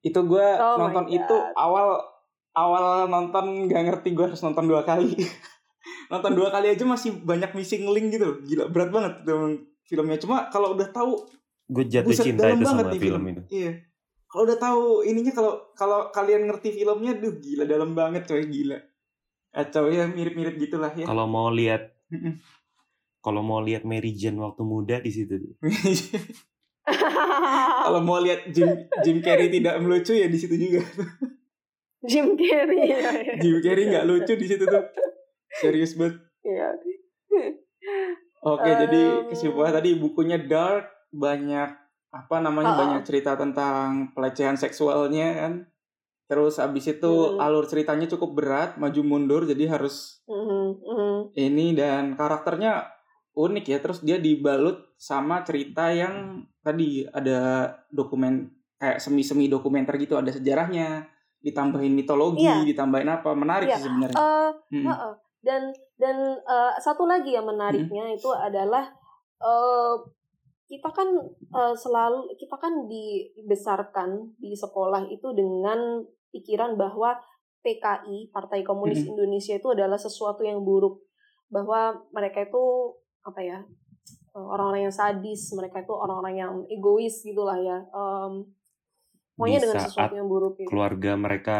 Itu 0.00 0.20
gue 0.24 0.46
Oh 0.54 0.76
nonton 0.78 1.08
itu 1.08 1.36
awal 1.54 1.98
awal 2.52 3.08
nonton 3.08 3.66
gak 3.66 3.82
ngerti 3.82 4.12
gue 4.12 4.24
harus 4.26 4.38
nonton 4.38 4.64
dua 4.64 4.84
kali. 4.84 5.16
nonton 6.12 6.36
dua 6.36 6.52
kali 6.52 6.68
aja 6.68 6.84
masih 6.84 7.18
banyak 7.18 7.50
missing 7.50 7.88
link 7.88 8.12
gitu. 8.12 8.44
Gila 8.44 8.68
berat 8.68 8.92
banget 8.92 9.24
tuh 9.24 9.58
filmnya. 9.82 10.20
Cuma 10.20 10.46
kalau 10.48 10.76
udah 10.76 10.86
tahu 10.86 11.24
gue 11.66 11.84
jatuh 11.88 12.12
cinta 12.12 12.46
itu 12.46 12.62
sama 12.62 12.84
nih 12.86 13.00
film 13.00 13.22
itu 13.26 13.42
Iya. 13.50 13.72
Kalau 14.34 14.50
udah 14.50 14.58
tahu 14.58 15.06
ininya 15.06 15.30
kalau 15.30 15.62
kalau 15.78 16.10
kalian 16.10 16.50
ngerti 16.50 16.74
filmnya, 16.74 17.14
duh 17.14 17.38
gila 17.38 17.70
dalam 17.70 17.94
banget 17.94 18.26
coy 18.26 18.42
gila. 18.50 18.74
Atau 19.54 19.94
ya 19.94 20.10
mirip-mirip 20.10 20.58
gitulah 20.58 20.90
ya. 20.90 21.06
kalau 21.06 21.30
mau 21.30 21.54
lihat 21.54 21.94
kalau 23.22 23.46
mau 23.46 23.62
lihat 23.62 23.86
Mary 23.86 24.10
Jane 24.10 24.42
waktu 24.42 24.66
muda 24.66 24.98
di 24.98 25.14
situ 25.14 25.38
tuh. 25.38 25.54
kalau 27.86 28.02
mau 28.02 28.18
lihat 28.18 28.50
Jim 28.50 28.74
Jim 29.06 29.22
Carrey 29.22 29.54
tidak 29.54 29.78
melucu 29.78 30.18
ya 30.18 30.26
di 30.26 30.34
situ 30.34 30.58
juga. 30.58 30.82
Jim 32.10 32.34
Carrey 32.34 32.90
Jim 33.38 33.62
Carrey 33.62 33.86
nggak 33.86 34.06
lucu 34.10 34.34
di 34.34 34.46
situ 34.50 34.66
tuh. 34.66 34.82
Serius 35.62 35.94
banget. 35.94 36.18
Iya. 36.42 36.74
Oke, 38.44 38.66
Em. 38.66 38.78
jadi 38.82 39.02
kesimpulan 39.30 39.72
tadi 39.72 39.94
bukunya 39.94 40.36
dark, 40.36 40.90
banyak 41.14 41.83
apa 42.14 42.38
namanya 42.38 42.72
Oh, 42.72 42.80
banyak 42.80 43.02
cerita 43.02 43.34
tentang 43.34 44.14
pelecehan 44.14 44.54
seksualnya 44.54 45.28
kan. 45.34 45.52
Terus 46.24 46.56
abis 46.56 46.88
itu 46.88 47.10
Hmm. 47.10 47.42
alur 47.42 47.66
ceritanya 47.66 48.06
cukup 48.06 48.30
berat, 48.32 48.70
maju 48.78 49.00
mundur 49.02 49.42
jadi 49.44 49.66
harus 49.68 50.22
Mhm, 50.24 50.62
mhm. 50.80 51.18
ini 51.34 51.74
dan 51.74 52.14
karakternya 52.14 52.86
unik 53.34 53.64
ya. 53.66 53.78
Terus 53.82 54.00
dia 54.00 54.16
dibalut 54.16 54.94
sama 54.94 55.42
cerita 55.42 55.90
yang 55.90 56.46
tadi 56.62 57.04
ada 57.04 57.68
dokumen 57.90 58.48
kayak 58.78 59.02
semi-semi 59.02 59.50
dokumenter 59.50 59.98
gitu, 59.98 60.14
ada 60.14 60.30
sejarahnya, 60.30 61.04
ditambahin 61.42 61.92
mitologi, 61.92 62.46
Iya. 62.46 62.64
ditambahin 62.64 63.10
apa, 63.10 63.30
menarik 63.36 63.68
Iya. 63.68 63.76
sih 63.76 63.84
sebenarnya. 63.84 64.16
Eh, 64.16 64.50
Hmm. 64.70 64.86
Heeh. 64.86 65.14
dan 65.44 65.62
dan 66.00 66.16
eh, 66.40 66.72
satu 66.80 67.04
lagi 67.04 67.36
yang 67.36 67.44
menariknya 67.44 68.08
itu 68.08 68.32
adalah 68.32 68.88
eh, 69.36 69.94
kita 70.74 70.90
kan 70.90 71.08
eh, 71.30 71.74
selalu 71.78 72.34
kita 72.34 72.56
kan 72.58 72.90
dibesarkan 72.90 74.34
di 74.42 74.58
sekolah 74.58 75.06
itu 75.06 75.30
dengan 75.30 76.02
pikiran 76.34 76.74
bahwa 76.74 77.14
PKI 77.62 78.34
Partai 78.34 78.66
Komunis 78.66 79.06
Mm-mm. 79.06 79.16
Indonesia 79.16 79.54
itu 79.54 79.70
adalah 79.70 79.96
sesuatu 79.96 80.42
yang 80.42 80.60
buruk 80.66 81.00
bahwa 81.48 81.94
mereka 82.10 82.42
itu 82.42 82.62
apa 83.22 83.40
ya 83.40 83.58
eh, 84.34 84.46
orang-orang 84.46 84.90
yang 84.90 84.94
sadis 84.94 85.54
mereka 85.54 85.86
itu 85.86 85.94
orang-orang 85.94 86.34
yang 86.34 86.52
egois 86.66 87.22
gitulah 87.22 87.56
ya 87.56 87.78
pokoknya 89.38 89.58
Di 89.58 89.64
dengan 89.64 89.78
sesuatu 89.78 90.14
yang 90.18 90.28
buruk 90.28 90.58
gitu. 90.58 90.68
keluarga 90.68 91.14
mereka 91.14 91.58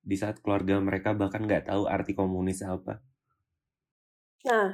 di 0.00 0.16
saat 0.18 0.42
keluarga 0.42 0.80
mereka 0.82 1.14
bahkan 1.14 1.46
nggak 1.46 1.70
tahu 1.70 1.86
arti 1.86 2.12
komunis 2.18 2.66
apa 2.66 2.98
Nah, 4.40 4.72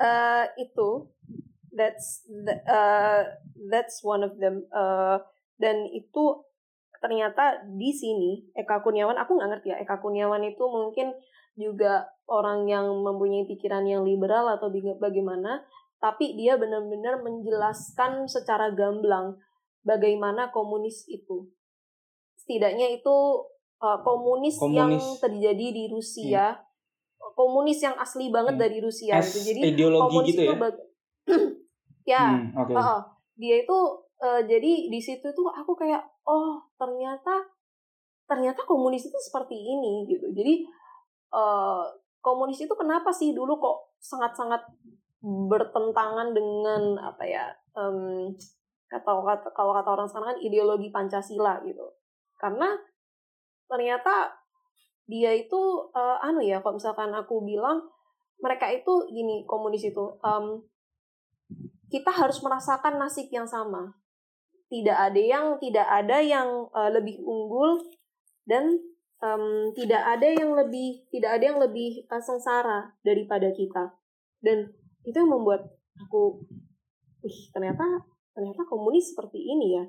eh 0.00 0.44
itu 0.56 0.88
that's 1.70 2.24
the- 2.26 2.62
eh, 2.62 3.22
that's 3.68 4.00
one 4.00 4.20
of 4.20 4.36
them. 4.36 4.64
Eh, 4.66 5.16
dan 5.56 5.88
itu 5.88 6.44
ternyata 6.98 7.62
di 7.68 7.90
sini 7.90 8.50
Eka 8.52 8.82
Kurniawan, 8.82 9.14
aku 9.16 9.38
nggak 9.38 9.50
ngerti 9.52 9.68
ya 9.70 9.78
Eka 9.78 9.98
Kurniawan 9.98 10.42
itu 10.42 10.64
mungkin 10.66 11.14
juga 11.54 12.06
orang 12.26 12.66
yang 12.66 12.86
mempunyai 13.02 13.46
pikiran 13.46 13.82
yang 13.82 14.02
liberal 14.02 14.46
atau 14.48 14.70
bagaimana, 14.96 15.62
tapi 15.98 16.34
dia 16.34 16.54
benar-benar 16.54 17.18
menjelaskan 17.22 18.26
secara 18.26 18.70
gamblang 18.70 19.38
bagaimana 19.82 20.50
komunis 20.50 21.06
itu. 21.06 21.50
Setidaknya 22.36 22.90
itu 22.92 23.16
eh, 23.78 23.98
komunis, 24.02 24.58
yang 24.74 24.90
Komunis. 24.90 25.22
terjadi 25.22 25.66
di 25.70 25.84
Rusia, 25.86 26.58
komunis 27.34 27.78
yang 27.78 27.94
asli 27.94 28.26
banget 28.26 28.58
Hmm. 28.58 28.62
dari 28.66 28.82
Rusia 28.82 29.22
As 29.22 29.30
gitu. 29.30 29.54
Jadi 29.54 29.70
ideologi 29.70 30.02
komunis 30.02 30.34
gitu 30.34 30.42
itu 30.42 30.50
ya. 30.50 30.70
ya, 32.08 32.24
Hmm, 32.32 32.56
Oke. 32.56 32.72
Heeh. 32.72 33.00
dia 33.38 33.56
itu 33.62 33.78
eh, 34.18 34.42
jadi 34.48 34.72
di 34.90 35.00
situ 35.00 35.28
tuh 35.30 35.46
aku 35.52 35.76
kayak 35.76 36.02
oh 36.26 36.58
ternyata 36.80 37.44
ternyata 38.26 38.64
komunis 38.66 39.06
itu 39.06 39.18
seperti 39.20 39.54
ini 39.54 40.08
gitu 40.10 40.26
jadi 40.32 40.64
eh, 41.32 41.84
komunis 42.18 42.58
itu 42.58 42.74
kenapa 42.74 43.14
sih 43.14 43.30
dulu 43.36 43.60
kok 43.60 43.94
sangat-sangat 44.02 44.58
bertentangan 45.22 46.30
dengan 46.34 46.94
apa 46.98 47.24
ya 47.26 47.50
em, 47.74 48.30
kata 48.88 49.10
kata 49.20 49.48
kalau 49.52 49.74
kata 49.74 49.88
orang 49.90 50.06
sekarang 50.08 50.28
kan 50.34 50.40
ideologi 50.40 50.88
pancasila 50.94 51.58
gitu 51.66 51.82
karena 52.38 52.78
ternyata 53.68 54.32
dia 55.06 55.32
itu 55.34 55.60
eh, 55.92 56.18
anu 56.26 56.40
ya 56.42 56.60
kalau 56.62 56.76
misalkan 56.78 57.10
aku 57.12 57.42
bilang 57.42 57.82
mereka 58.38 58.70
itu 58.70 59.06
gini 59.10 59.42
komunis 59.44 59.82
itu 59.82 60.04
em, 60.22 60.62
kita 61.88 62.12
harus 62.12 62.38
merasakan 62.44 63.00
nasib 63.00 63.28
yang 63.32 63.48
sama. 63.48 63.96
Tidak 64.68 64.92
ada 64.92 65.16
yang 65.20 65.56
tidak 65.56 65.88
ada 65.88 66.20
yang 66.20 66.68
eh, 66.72 66.90
lebih 66.92 67.24
unggul 67.24 67.80
dan 68.44 68.76
em, 69.24 69.72
tidak 69.72 70.02
ada 70.04 70.28
yang 70.28 70.52
lebih 70.52 71.08
tidak 71.08 71.40
ada 71.40 71.44
yang 71.48 71.58
lebih 71.60 72.04
eh, 72.04 72.22
sengsara 72.22 72.92
daripada 73.00 73.48
kita. 73.56 73.96
Dan 74.44 74.68
itu 75.08 75.16
yang 75.16 75.32
membuat 75.32 75.64
aku, 75.96 76.44
ih 77.24 77.38
ternyata 77.50 78.04
ternyata 78.36 78.62
komunis 78.68 79.16
seperti 79.16 79.40
ini 79.40 79.80
ya. 79.80 79.84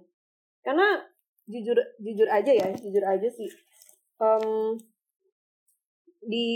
Karena 0.63 1.03
jujur 1.51 1.75
jujur 1.99 2.27
aja 2.31 2.51
ya, 2.55 2.71
jujur 2.79 3.03
aja 3.03 3.27
sih. 3.27 3.51
em, 4.19 4.75
di 6.19 6.47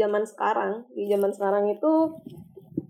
zaman 0.00 0.24
sekarang, 0.24 0.88
di 0.96 1.04
zaman 1.08 1.32
sekarang 1.32 1.68
itu 1.68 1.92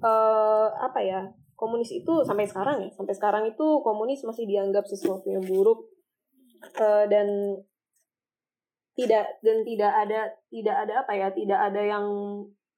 eh 0.03 0.69
apa 0.71 1.01
ya? 1.03 1.23
Komunis 1.61 1.93
itu 1.93 2.25
sampai 2.25 2.49
sekarang 2.49 2.81
ya. 2.81 2.91
Sampai 2.97 3.13
sekarang 3.13 3.45
itu 3.45 3.85
komunis 3.85 4.25
masih 4.25 4.49
dianggap 4.49 4.89
sesuatu 4.89 5.29
yang 5.29 5.45
buruk. 5.45 5.85
Eh, 6.61 7.05
dan 7.13 7.29
tidak 8.97 9.41
dan 9.41 9.65
tidak 9.65 9.93
ada 9.93 10.21
tidak 10.53 10.77
ada 10.77 10.95
apa 11.05 11.13
ya 11.17 11.29
tidak 11.33 11.61
ada 11.61 11.81
yang 11.81 12.05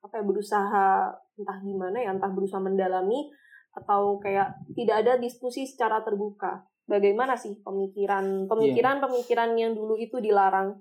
apa 0.02 0.22
ya 0.22 0.24
berusaha 0.26 0.86
entah 1.34 1.58
gimana 1.62 1.98
ya 1.98 2.14
entah 2.14 2.30
berusaha 2.30 2.62
mendalami 2.62 3.30
atau 3.72 4.20
kayak 4.20 4.52
tidak 4.76 5.06
ada 5.06 5.12
diskusi 5.16 5.64
secara 5.64 6.04
terbuka. 6.04 6.66
Bagaimana 6.84 7.38
sih 7.38 7.56
pemikiran 7.62 8.50
pemikiran 8.50 9.00
pemikiran 9.00 9.56
yang 9.56 9.72
dulu 9.72 9.96
itu 9.96 10.20
dilarang? 10.20 10.76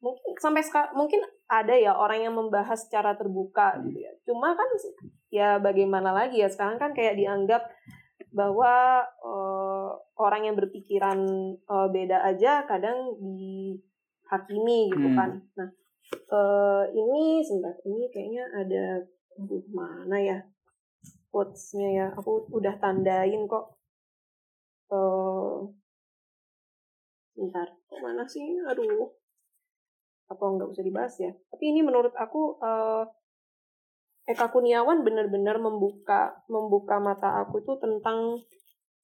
Mungkin 0.00 0.32
sampai 0.40 0.64
mungkin 0.96 1.20
ada 1.48 1.74
ya 1.76 1.92
orang 1.92 2.24
yang 2.24 2.34
membahas 2.34 2.88
secara 2.88 3.12
terbuka 3.14 3.76
gitu 3.84 4.00
ya. 4.00 4.12
Cuma 4.24 4.56
kan 4.56 4.68
ya 5.28 5.60
bagaimana 5.60 6.10
lagi 6.14 6.40
ya 6.40 6.48
sekarang 6.48 6.80
kan 6.80 6.96
kayak 6.96 7.20
dianggap 7.20 7.68
bahwa 8.32 9.04
eh, 9.04 9.90
orang 10.18 10.42
yang 10.48 10.56
berpikiran 10.56 11.18
eh, 11.54 11.88
beda 11.92 12.24
aja 12.24 12.64
kadang 12.64 13.14
dihakimi 13.20 14.90
gitu 14.90 15.08
Hmm. 15.12 15.18
kan. 15.18 15.30
Nah 15.60 15.68
eh, 16.10 16.84
ini 16.96 17.44
sebentar 17.44 17.76
ini 17.84 18.08
kayaknya 18.08 18.44
ada 18.54 18.84
aduh 19.34 19.66
mana 19.74 20.16
ya 20.22 20.38
quotes-nya 21.34 21.88
ya 21.90 22.06
aku 22.14 22.46
udah 22.54 22.78
tandain 22.80 23.44
kok. 23.50 23.76
Eh 24.90 25.56
bentar 27.34 27.66
mana 27.98 28.22
sih 28.30 28.62
aduh 28.62 29.10
apa 30.28 30.44
nggak 30.44 30.70
usah 30.72 30.84
dibahas 30.84 31.14
ya? 31.20 31.32
Tapi 31.52 31.64
ini 31.70 31.80
menurut 31.84 32.12
aku 32.16 32.56
eh, 32.62 33.04
Eka 34.24 34.48
Kurniawan 34.48 35.04
benar-benar 35.04 35.60
membuka 35.60 36.40
membuka 36.48 36.96
mata 36.96 37.44
aku 37.44 37.60
itu 37.60 37.76
tentang 37.76 38.40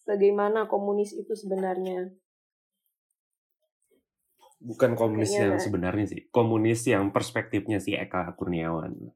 bagaimana 0.09 0.65
komunis 0.65 1.13
itu 1.13 1.37
sebenarnya. 1.37 2.09
Bukan 4.61 4.97
komunis 4.97 5.33
Kayaknya 5.33 5.45
yang 5.45 5.57
sebenarnya 5.61 6.07
sih 6.09 6.21
komunis 6.33 6.85
yang 6.89 7.13
perspektifnya 7.13 7.81
si 7.81 7.93
Eka 7.93 8.33
Kurniawan. 8.37 9.13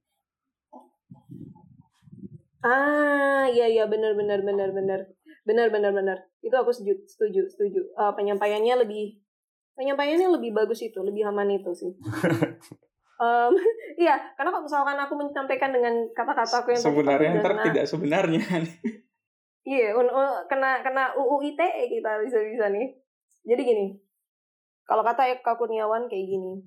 Ah 2.65 3.49
iya 3.49 3.69
iya 3.69 3.85
benar 3.89 4.13
benar 4.13 4.45
benar 4.45 4.73
benar. 4.77 5.01
Benar 5.45 5.69
benar 5.73 5.93
benar. 5.93 6.19
Itu 6.45 6.57
aku 6.57 6.73
setuju 6.73 7.05
setuju 7.09 7.43
setuju. 7.49 7.81
Eh, 7.97 8.13
penyampaiannya 8.17 8.85
lebih 8.85 9.24
penyampaiannya 9.75 10.29
lebih 10.39 10.55
bagus 10.55 10.83
itu 10.83 10.99
lebih 11.03 11.27
aman 11.27 11.51
itu 11.51 11.71
sih 11.75 11.93
Um, 13.15 13.55
iya, 14.03 14.19
karena 14.35 14.51
kalau 14.51 14.67
misalkan 14.67 14.99
aku 14.99 15.15
menyampaikan 15.15 15.71
dengan 15.71 15.95
kata-kata 16.11 16.67
aku 16.67 16.75
yang 16.75 16.83
sebenarnya 16.83 17.31
ntar 17.39 17.53
tidak 17.71 17.87
sebenarnya. 17.87 18.43
Iya, 19.65 19.97
yeah, 19.97 20.45
kena 20.45 20.85
kena 20.85 21.17
UU 21.17 21.41
ITE 21.41 21.89
kita 21.89 22.21
bisa-bisa 22.21 22.69
nih. 22.69 23.01
Jadi 23.49 23.65
gini, 23.65 23.87
kalau 24.85 25.01
kata 25.01 25.25
Eka 25.25 25.57
Kurniawan 25.57 26.05
kayak 26.05 26.29
gini, 26.29 26.61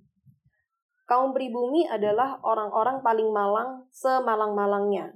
kaum 1.06 1.30
pribumi 1.30 1.86
adalah 1.86 2.42
orang-orang 2.42 3.06
paling 3.06 3.30
malang 3.30 3.86
semalang-malangnya. 3.94 5.14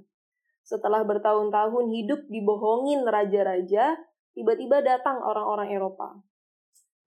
Setelah 0.62 1.02
bertahun-tahun 1.10 1.90
hidup 1.90 2.30
dibohongin 2.30 3.02
raja-raja, 3.02 3.98
tiba-tiba 4.38 4.86
datang 4.86 5.18
orang-orang 5.18 5.74
Eropa. 5.74 6.22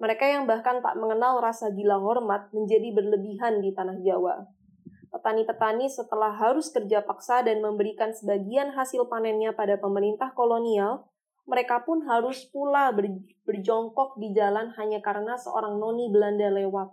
Mereka 0.03 0.27
yang 0.27 0.45
bahkan 0.51 0.83
tak 0.83 0.99
mengenal 0.99 1.39
rasa 1.39 1.71
gila 1.71 2.03
hormat 2.03 2.51
menjadi 2.51 2.91
berlebihan 2.91 3.63
di 3.63 3.71
tanah 3.71 4.03
Jawa. 4.03 4.51
Petani-petani 5.15 5.87
setelah 5.87 6.35
harus 6.35 6.75
kerja 6.75 6.99
paksa 7.07 7.47
dan 7.47 7.63
memberikan 7.63 8.11
sebagian 8.11 8.75
hasil 8.75 9.07
panennya 9.07 9.55
pada 9.55 9.79
pemerintah 9.79 10.35
kolonial, 10.35 11.07
mereka 11.47 11.87
pun 11.87 12.03
harus 12.11 12.43
pula 12.51 12.91
berjongkok 13.47 14.19
di 14.19 14.35
jalan 14.35 14.75
hanya 14.75 14.99
karena 14.99 15.39
seorang 15.39 15.79
noni 15.79 16.11
Belanda 16.11 16.51
lewat. 16.51 16.91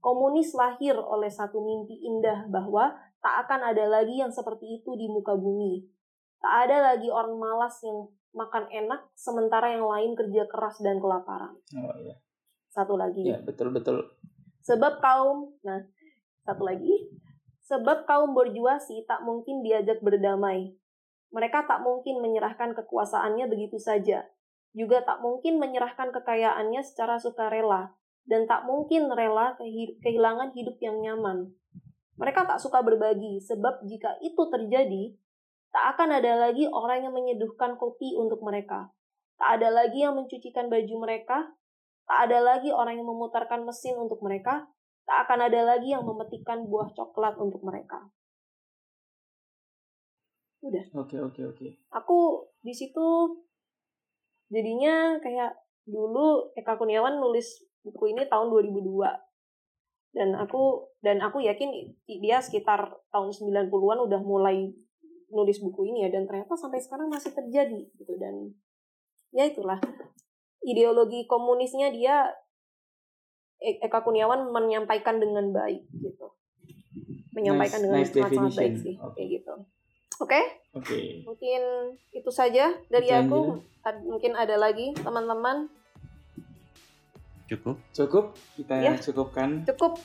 Komunis 0.00 0.56
lahir 0.56 0.96
oleh 0.96 1.28
satu 1.28 1.60
mimpi 1.60 2.02
indah 2.02 2.48
bahwa 2.48 2.96
tak 3.20 3.46
akan 3.46 3.70
ada 3.70 3.84
lagi 3.84 4.18
yang 4.18 4.32
seperti 4.32 4.80
itu 4.80 4.96
di 4.96 5.06
muka 5.06 5.36
bumi. 5.36 5.84
Tak 6.40 6.52
ada 6.66 6.76
lagi 6.92 7.08
orang 7.12 7.36
malas 7.36 7.76
yang 7.84 8.08
makan 8.32 8.64
enak 8.72 9.12
sementara 9.12 9.76
yang 9.76 9.84
lain 9.84 10.16
kerja 10.16 10.48
keras 10.48 10.80
dan 10.80 10.96
kelaparan. 10.96 11.52
Oh 11.76 11.94
iya. 12.00 12.16
Satu 12.70 12.96
lagi. 12.96 13.26
Ya, 13.26 13.42
betul 13.42 13.74
betul. 13.74 14.06
Sebab 14.64 15.02
kaum, 15.04 15.52
nah, 15.66 15.84
satu 16.46 16.64
lagi. 16.64 17.10
Sebab 17.66 18.08
kaum 18.08 18.34
borjuasi 18.34 19.06
tak 19.06 19.22
mungkin 19.22 19.62
diajak 19.62 20.02
berdamai. 20.02 20.74
Mereka 21.30 21.66
tak 21.70 21.86
mungkin 21.86 22.18
menyerahkan 22.18 22.74
kekuasaannya 22.74 23.46
begitu 23.46 23.78
saja. 23.78 24.26
Juga 24.74 25.02
tak 25.02 25.22
mungkin 25.22 25.58
menyerahkan 25.62 26.10
kekayaannya 26.10 26.82
secara 26.82 27.18
sukarela. 27.18 27.94
Dan 28.26 28.46
tak 28.46 28.66
mungkin 28.66 29.10
rela 29.10 29.58
kehilangan 30.02 30.54
hidup 30.54 30.78
yang 30.82 31.02
nyaman. 31.02 31.50
Mereka 32.20 32.46
tak 32.46 32.60
suka 32.60 32.84
berbagi, 32.84 33.40
sebab 33.40 33.80
jika 33.88 34.18
itu 34.20 34.42
terjadi, 34.52 35.16
tak 35.70 35.96
akan 35.96 36.18
ada 36.18 36.48
lagi 36.48 36.66
orang 36.66 37.06
yang 37.06 37.14
menyeduhkan 37.14 37.78
kopi 37.78 38.18
untuk 38.18 38.42
mereka. 38.42 38.90
Tak 39.38 39.62
ada 39.62 39.72
lagi 39.72 40.02
yang 40.02 40.18
mencucikan 40.18 40.66
baju 40.68 40.94
mereka. 41.00 41.54
Tak 42.04 42.26
ada 42.26 42.42
lagi 42.42 42.74
orang 42.74 42.98
yang 42.98 43.06
memutarkan 43.06 43.62
mesin 43.62 43.94
untuk 43.94 44.18
mereka 44.20 44.66
tak 45.10 45.26
akan 45.26 45.50
ada 45.50 45.74
lagi 45.74 45.90
yang 45.90 46.06
memetikkan 46.06 46.70
buah 46.70 46.94
coklat 46.94 47.34
untuk 47.42 47.66
mereka. 47.66 47.98
Udah. 50.62 50.86
Oke, 50.94 51.18
oke, 51.18 51.42
oke. 51.50 51.66
Aku 51.90 52.46
di 52.62 52.70
situ 52.70 53.34
jadinya 54.54 55.18
kayak 55.18 55.58
dulu 55.82 56.54
Eka 56.54 56.78
Kurniawan 56.78 57.18
nulis 57.18 57.66
buku 57.82 58.14
ini 58.14 58.22
tahun 58.30 58.54
2002. 58.54 60.14
Dan 60.14 60.38
aku 60.38 60.94
dan 61.02 61.18
aku 61.26 61.42
yakin 61.42 61.90
dia 62.06 62.38
sekitar 62.38 62.94
tahun 63.10 63.34
90-an 63.34 63.98
udah 64.06 64.20
mulai 64.22 64.70
nulis 65.30 65.62
buku 65.62 65.94
ini 65.94 66.06
ya 66.06 66.10
dan 66.10 66.26
ternyata 66.26 66.58
sampai 66.58 66.82
sekarang 66.82 67.06
masih 67.06 67.30
terjadi 67.30 67.86
gitu 67.96 68.18
dan 68.18 68.54
ya 69.30 69.46
itulah 69.46 69.78
ideologi 70.66 71.24
komunisnya 71.30 71.94
dia 71.94 72.28
E-, 73.60 73.78
Eka 73.84 74.00
Kuniawan 74.00 74.48
menyampaikan 74.50 75.20
dengan 75.20 75.52
baik 75.52 75.84
gitu. 76.00 76.32
Menyampaikan 77.36 77.84
nice, 77.84 77.84
dengan 77.84 78.00
nice 78.00 78.12
sangat, 78.16 78.56
baik 78.56 78.74
sih 78.80 78.94
okay. 78.96 79.12
kayak 79.14 79.28
gitu. 79.36 79.52
Oke? 79.52 79.68
Okay? 80.24 80.44
Oke. 80.74 80.84
Okay. 80.88 81.06
Mungkin 81.28 81.62
itu 82.16 82.30
saja 82.32 82.72
dari 82.88 83.08
itu 83.12 83.20
aku. 83.20 83.60
Mungkin 84.08 84.32
ada 84.32 84.56
lagi 84.56 84.96
teman-teman. 84.96 85.68
Cukup. 87.52 87.76
Cukup. 87.92 88.24
Kita 88.56 88.74
ya. 88.80 88.96
cukupkan. 88.96 89.68
Cukup. 89.68 90.00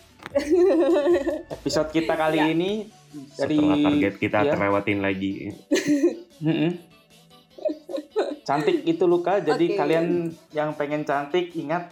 Episode 1.47 1.89
kita 1.95 2.13
kali 2.21 2.39
ya. 2.43 2.51
ini 2.51 2.91
dari 3.39 3.57
Setelah 3.57 3.77
target 3.79 4.13
kita 4.19 4.39
ya. 4.43 4.51
terlewatin 4.55 4.99
lagi. 4.99 5.31
cantik 8.47 8.85
itu 8.85 9.03
luka. 9.09 9.41
Jadi 9.41 9.73
okay. 9.73 9.77
kalian 9.77 10.31
yang 10.53 10.77
pengen 10.77 11.03
cantik 11.03 11.51
ingat 11.57 11.89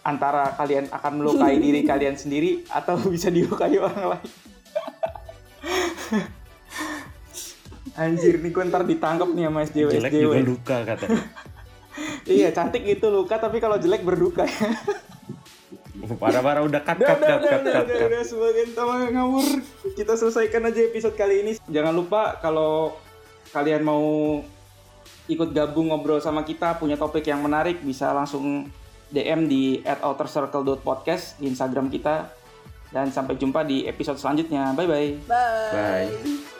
antara 0.00 0.56
kalian 0.56 0.88
akan 0.88 1.12
melukai 1.20 1.60
diri 1.64 1.84
kalian 1.84 2.16
sendiri 2.16 2.64
atau 2.72 2.96
bisa 3.12 3.28
dilukai 3.28 3.76
orang 3.76 4.16
lain. 4.16 4.30
Anjir 8.00 8.40
nih 8.40 8.48
gue 8.48 8.64
ntar 8.72 8.88
ditangkap 8.88 9.28
nih 9.36 9.44
sama 9.44 9.60
SJW 9.68 9.88
Jelek 9.92 10.12
SJW. 10.14 10.22
juga 10.24 10.40
luka 10.40 10.76
katanya. 10.88 11.20
iya 12.24 12.48
cantik 12.54 12.86
itu 12.86 13.06
luka 13.12 13.36
tapi 13.36 13.60
kalau 13.60 13.76
jelek 13.76 14.00
berduka. 14.06 14.48
Parah-parah 16.18 16.62
udah 16.66 16.80
cut 16.82 16.98
cut 16.98 17.20
cut 17.20 17.40
cut 17.44 17.62
cut. 17.62 17.84
Udah, 17.86 18.06
udah, 18.10 18.22
sebagai 18.24 18.64
ngawur. 19.14 19.46
Kita 19.94 20.12
selesaikan 20.16 20.66
aja 20.66 20.80
episode 20.82 21.14
kali 21.14 21.46
ini. 21.46 21.52
Jangan 21.70 21.94
lupa 21.94 22.38
kalau 22.42 22.98
kalian 23.54 23.82
mau 23.82 24.02
ikut 25.30 25.54
gabung 25.54 25.94
ngobrol 25.94 26.18
sama 26.18 26.42
kita 26.42 26.74
punya 26.78 26.98
topik 26.98 27.22
yang 27.22 27.38
menarik 27.38 27.78
bisa 27.86 28.10
langsung 28.10 28.66
DM 29.10 29.46
di 29.46 29.82
@outercircle.podcast 29.86 31.38
di 31.38 31.50
Instagram 31.50 31.90
kita 31.90 32.30
dan 32.90 33.10
sampai 33.14 33.38
jumpa 33.38 33.62
di 33.62 33.86
episode 33.86 34.18
selanjutnya. 34.18 34.74
Bye 34.74 34.86
bye. 34.86 35.10
Bye. 35.26 35.70
Bye. 35.70 36.59